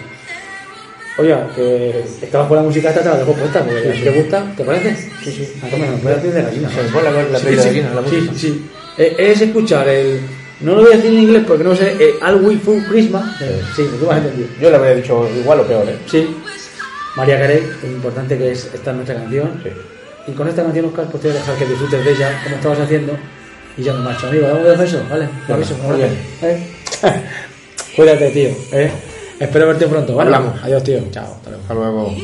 Oye, 1.17 1.35
que 1.55 2.03
estabas 2.21 2.47
con 2.47 2.57
la 2.57 2.63
música 2.63 2.89
esta, 2.89 3.01
te 3.01 3.09
la 3.09 3.17
dejo 3.17 3.33
puesta, 3.33 3.61
porque 3.63 3.93
si 3.93 4.03
te 4.03 4.09
gusta, 4.11 4.53
¿te 4.55 4.63
parece? 4.63 4.95
Sí, 5.23 5.31
sí. 5.31 5.53
Ah, 5.61 5.67
me 5.77 5.89
voy 6.01 6.13
a 6.13 6.21
piel 6.21 6.33
de 6.33 6.41
gallina. 6.43 6.69
Se 6.69 6.81
me 6.83 6.89
pone 6.89 7.11
la, 7.11 7.23
la 7.23 7.39
Sí, 7.39 7.45
piel 7.45 7.57
de 7.57 7.61
sí, 7.63 7.67
gallina, 7.69 7.93
la 7.93 8.07
sí, 8.09 8.15
música. 8.15 8.33
sí. 8.37 8.65
Eh, 8.97 9.15
es 9.17 9.41
escuchar 9.41 9.87
el. 9.89 10.21
No 10.61 10.75
lo 10.75 10.81
voy 10.83 10.93
a 10.93 10.95
decir 10.95 11.11
en 11.13 11.19
inglés 11.23 11.43
porque 11.45 11.63
no 11.65 11.75
sé. 11.75 11.95
Eh, 11.99 12.13
All 12.21 12.35
We 12.45 12.57
Full 12.57 12.83
Christmas. 12.89 13.41
Eh, 13.41 13.61
sí, 13.75 13.85
tú 13.99 14.05
me 14.05 14.11
has 14.13 14.17
entendido. 14.19 14.47
Yo 14.61 14.69
le 14.69 14.75
habría 14.77 14.95
dicho 14.95 15.29
igual 15.37 15.59
o 15.59 15.63
peor, 15.67 15.89
¿eh? 15.89 15.97
Sí. 16.09 16.35
María 17.17 17.37
Carey, 17.39 17.67
lo 17.83 17.87
importante 17.89 18.37
que 18.37 18.51
es 18.51 18.69
esta 18.73 18.93
nuestra 18.93 19.15
canción. 19.15 19.59
Sí. 19.63 19.69
Y 20.27 20.31
con 20.33 20.47
esta 20.47 20.63
canción, 20.63 20.85
Oscar, 20.85 21.05
pues 21.11 21.21
te 21.21 21.27
voy 21.29 21.37
a 21.37 21.39
dejar 21.41 21.55
que 21.57 21.65
disfrutes 21.65 22.05
de 22.05 22.11
ella, 22.11 22.41
como 22.43 22.55
estabas 22.55 22.79
haciendo. 22.79 23.17
Y 23.77 23.83
ya 23.83 23.91
me 23.93 23.99
marcho, 24.05 24.27
amigo. 24.27 24.47
Dame 24.47 24.71
un 24.71 24.77
beso, 24.79 25.03
¿vale? 25.09 25.25
Un 25.25 25.31
Venga, 25.47 25.57
beso, 25.59 25.75
un 25.75 25.81
muy 25.81 26.01
abrazo. 26.01 26.15
Cuídate, 27.95 28.29
tío. 28.29 28.49
¿eh? 28.71 28.91
Espero 29.39 29.67
verte 29.67 29.87
pronto, 29.87 30.15
¿vale? 30.15 30.35
Hablamos. 30.35 30.63
Adiós, 30.63 30.83
tío. 30.83 31.01
Chao. 31.11 31.33
Hasta 31.35 31.49
luego. 31.49 31.61
Hasta 31.63 31.73
luego. 31.73 32.15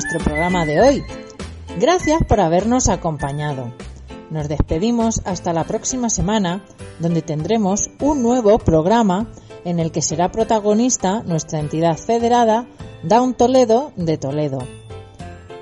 Nuestro 0.00 0.20
programa 0.20 0.64
de 0.64 0.80
hoy. 0.80 1.04
Gracias 1.78 2.22
por 2.26 2.40
habernos 2.40 2.88
acompañado. 2.88 3.70
Nos 4.30 4.48
despedimos 4.48 5.20
hasta 5.26 5.52
la 5.52 5.64
próxima 5.64 6.08
semana, 6.08 6.64
donde 7.00 7.20
tendremos 7.20 7.90
un 8.00 8.22
nuevo 8.22 8.58
programa 8.58 9.26
en 9.66 9.78
el 9.78 9.92
que 9.92 10.00
será 10.00 10.32
protagonista 10.32 11.22
nuestra 11.24 11.60
entidad 11.60 11.98
federada 11.98 12.66
Down 13.02 13.34
Toledo 13.34 13.92
de 13.96 14.16
Toledo. 14.16 14.60